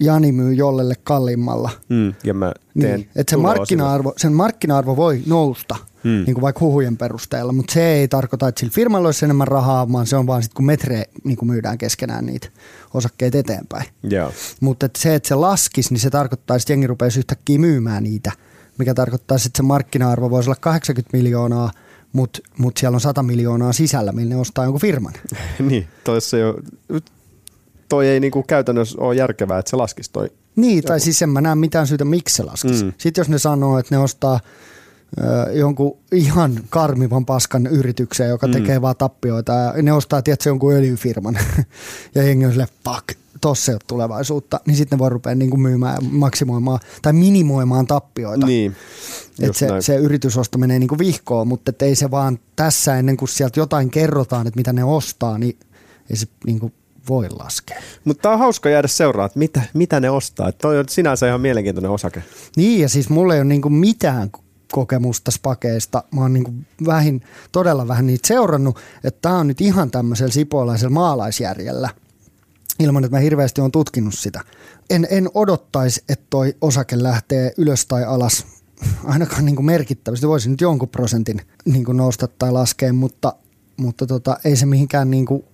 [0.00, 1.70] Jani myy jollelle kalliimmalla.
[1.88, 2.14] Mm.
[2.24, 6.10] Ja mä teen Niin, että se tuloa markkina-arvo, sen markkina-arvo voi nousta, Hmm.
[6.10, 9.92] niin kuin vaikka huhujen perusteella, mutta se ei tarkoita, että sillä firmalla olisi enemmän rahaa,
[9.92, 12.48] vaan se on vaan sitten, kun metre niin kuin myydään keskenään niitä
[12.94, 13.84] osakkeita eteenpäin.
[14.02, 14.32] Joo.
[14.60, 18.32] Mutta että se, että se laskisi, niin se tarkoittaa, että jengi rupeaisi yhtäkkiä myymään niitä,
[18.78, 21.70] mikä tarkoittaa, että se markkina-arvo voisi olla 80 miljoonaa,
[22.12, 25.12] mutta mut siellä on 100 miljoonaa sisällä, millä ne ostaa jonkun firman.
[25.68, 26.58] niin, toissa jo,
[27.88, 30.30] toi ei niinku käytännössä ole järkevää, että se laskisi toi.
[30.56, 32.84] Niin, tai siis en mä näe mitään syytä, miksi se laskisi.
[32.84, 32.92] Mm.
[32.98, 34.40] Sitten jos ne sanoo, että ne ostaa
[35.18, 38.52] ö, jonkun ihan karmivan paskan yrityksen, joka mm.
[38.52, 41.38] tekee vaan tappioita, ja ne ostaa, tiedätkö, jonkun öljyfirman,
[42.14, 45.50] ja jengi on silleen, fuck, tossa ei ole tulevaisuutta, niin sitten ne voi rupea niin
[45.50, 48.46] kuin myymään ja maksimoimaan tai minimoimaan tappioita.
[48.46, 48.76] Niin,
[49.30, 49.82] että just se, näin.
[49.82, 53.60] se yritysosto menee niin kuin vihkoon, mutta et ei se vaan tässä ennen kuin sieltä
[53.60, 55.58] jotain kerrotaan, että mitä ne ostaa, niin
[56.10, 56.72] ei se niin kuin
[57.08, 57.80] voi laskea.
[58.04, 60.48] Mutta on hauska jäädä seuraa, että mitä, mitä ne ostaa.
[60.48, 62.22] Et toi on sinänsä ihan mielenkiintoinen osake.
[62.56, 64.30] Niin, ja siis mulla ei ole niinku mitään
[64.72, 66.04] kokemusta spakeista.
[66.14, 66.52] Mä oon niinku
[66.86, 67.22] vähin,
[67.52, 71.90] todella vähän niitä seurannut, että tää on nyt ihan tämmöisellä sipoolaisella maalaisjärjellä,
[72.80, 74.40] ilman että mä hirveästi on tutkinut sitä.
[74.90, 78.46] En, en odottaisi, että toi osake lähtee ylös tai alas,
[79.04, 80.28] ainakaan niinku merkittävästi.
[80.28, 83.32] Voisi nyt jonkun prosentin niinku nousta tai laskea, mutta,
[83.76, 85.44] mutta tota, ei se mihinkään niinku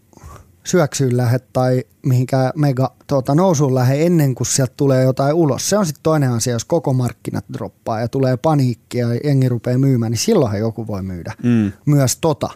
[0.65, 5.69] syöksyyn lähde tai mihinkään mega tuota, nousuun lähde ennen kuin sieltä tulee jotain ulos.
[5.71, 9.79] Se on sitten toinen asia, jos koko markkinat droppaa ja tulee paniikkia ja jengi rupeaa
[9.79, 11.73] myymään, niin silloinhan joku voi myydä Mm.
[11.87, 12.51] myös tota.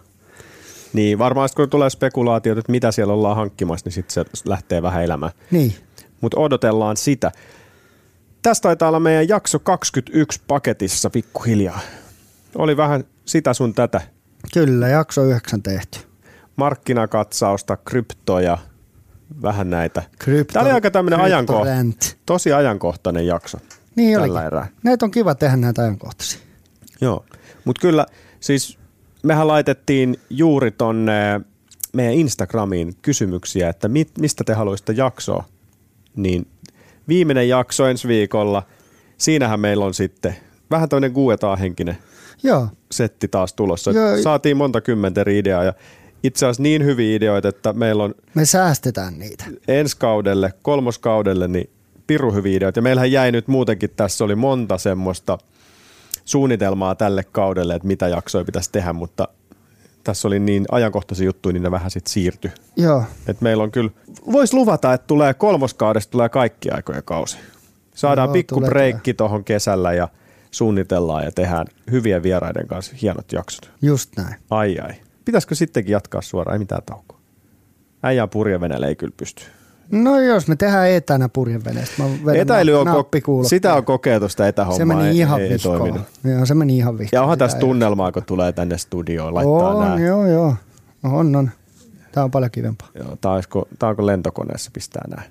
[0.92, 4.82] Niin, varmaan sit kun tulee spekulaatiot, että mitä siellä ollaan hankkimassa, niin sitten se lähtee
[4.82, 5.32] vähän elämään.
[5.50, 5.74] Niin,
[6.20, 7.32] Mutta odotellaan sitä.
[8.42, 11.80] Tästä taitaa olla meidän jakso 21 paketissa pikkuhiljaa.
[12.54, 14.00] Oli vähän sitä sun tätä.
[14.54, 15.98] kyllä, jakso yhdeksän tehty.
[16.56, 18.58] Markkinakatsausta, kryptoja,
[19.42, 20.02] vähän näitä.
[20.18, 22.18] Krypto, Tämä oli aika tämmöinen ajanko, kryptorent.
[22.26, 23.58] tosi ajankohtainen jakso.
[23.96, 24.46] Niin tällä olikin.
[24.46, 24.66] erää.
[24.82, 26.40] Näitä on kiva tehdä näitä ajankohtaisia.
[27.00, 27.24] Joo,
[27.64, 28.06] mutta kyllä
[28.40, 28.78] siis
[29.22, 31.40] mehän laitettiin juuri tonne
[31.92, 35.44] meidän Instagramiin kysymyksiä, että mit, mistä te haluaisitte jaksoa.
[36.16, 36.46] Niin
[37.08, 38.62] viimeinen jakso ensi viikolla,
[39.18, 40.36] siinähän meillä on sitten
[40.70, 41.12] vähän toinen
[41.60, 41.98] henkinen
[42.42, 43.90] Joo, setti taas tulossa.
[43.90, 44.22] Joo.
[44.22, 45.72] Saatiin monta kymmentä eri ideaa ja
[46.22, 49.44] itse asiassa niin hyviä ideoita, että meillä on me säästetään niitä.
[49.68, 51.70] ensi kaudelle, kolmoskaudelle, niin
[52.06, 52.78] piru hyviä ideoita.
[52.78, 55.38] Ja meillähän jäi nyt muutenkin, tässä oli monta semmoista
[56.24, 59.28] suunnitelmaa tälle kaudelle, että mitä jaksoja pitäisi tehdä, mutta
[60.04, 62.50] tässä oli niin ajankohtaisia juttuja, niin ne vähän sitten siirtyi.
[62.76, 63.90] Joo, Et meillä on kyllä,
[64.32, 67.38] voisi luvata, että tulee kolmoskaudesta tulee kaikki aikojen kausi.
[67.94, 70.08] Saadaan Joo, pikku breikki tuohon kesällä ja
[70.50, 73.70] suunnitellaan ja tehdään hyvien vieraiden kanssa hienot jaksot.
[73.82, 74.34] just näin.
[74.50, 74.94] Ai ai.
[75.24, 77.20] Pitäisikö sittenkin jatkaa suoraan, ei mitään taukoa.
[78.02, 79.44] Äijän purjevenellä ei kyllä pysty.
[79.90, 84.76] No jos me tehdään etänä purjeveneestä, mä Etäily on, ko- sitä on kokeiltu sitä etähommaa.
[84.78, 86.02] Se meni ei, ihan ei, ei toiminut.
[86.24, 87.18] Joo, se meni ihan vihkoon.
[87.18, 90.00] Ja onhan tässä ei- tunnelmaa, kun tulee tänne studioon laittaa On, nämä.
[90.00, 90.54] joo, joo.
[91.02, 91.50] On, on.
[92.12, 92.88] Tämä on paljon kivempaa.
[92.94, 95.22] Joo, tää, olisiko, tää onko lentokoneessa pistää nämä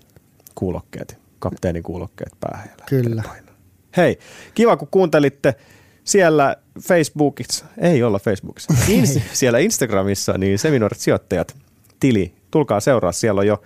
[0.55, 2.69] kuulokkeet, kapteenin kuulokkeet päähän.
[2.89, 3.23] Kyllä.
[3.27, 3.55] painamaan.
[3.97, 4.19] Hei,
[4.55, 5.55] kiva kun kuuntelitte
[6.03, 11.55] siellä Facebookissa, ei olla Facebookissa, Inst- siellä Instagramissa, niin Seminoorit sijoittajat
[11.99, 13.61] tili, tulkaa seuraa, siellä on jo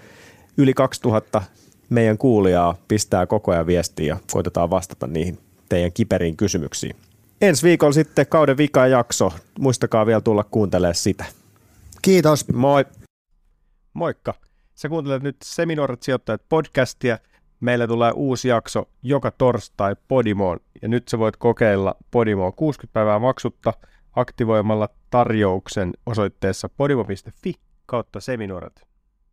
[0.58, 1.42] yli 2000
[1.90, 5.40] meidän kuulijaa pistää koko ajan viestiä ja koitetaan vastata niihin
[5.70, 6.96] teidän kiperiin kysymyksiin.
[7.42, 11.26] Ensi viikolla sitten kauden vika jakso, muistakaa vielä tulla kuuntelemaan sitä.
[12.02, 12.48] Kiitos.
[12.54, 12.86] Moi!
[13.94, 14.34] Moikka!
[14.76, 17.18] Sä kuuntelet nyt Seminoorat sijoittajat podcastia.
[17.60, 23.20] Meillä tulee uusi jakso joka torstai Podimoon, ja nyt sä voit kokeilla Podimoa 60 päivää
[23.20, 23.74] maksutta
[24.16, 27.54] aktivoimalla tarjouksen osoitteessa podimo.fi
[27.86, 28.93] kautta seminuoret.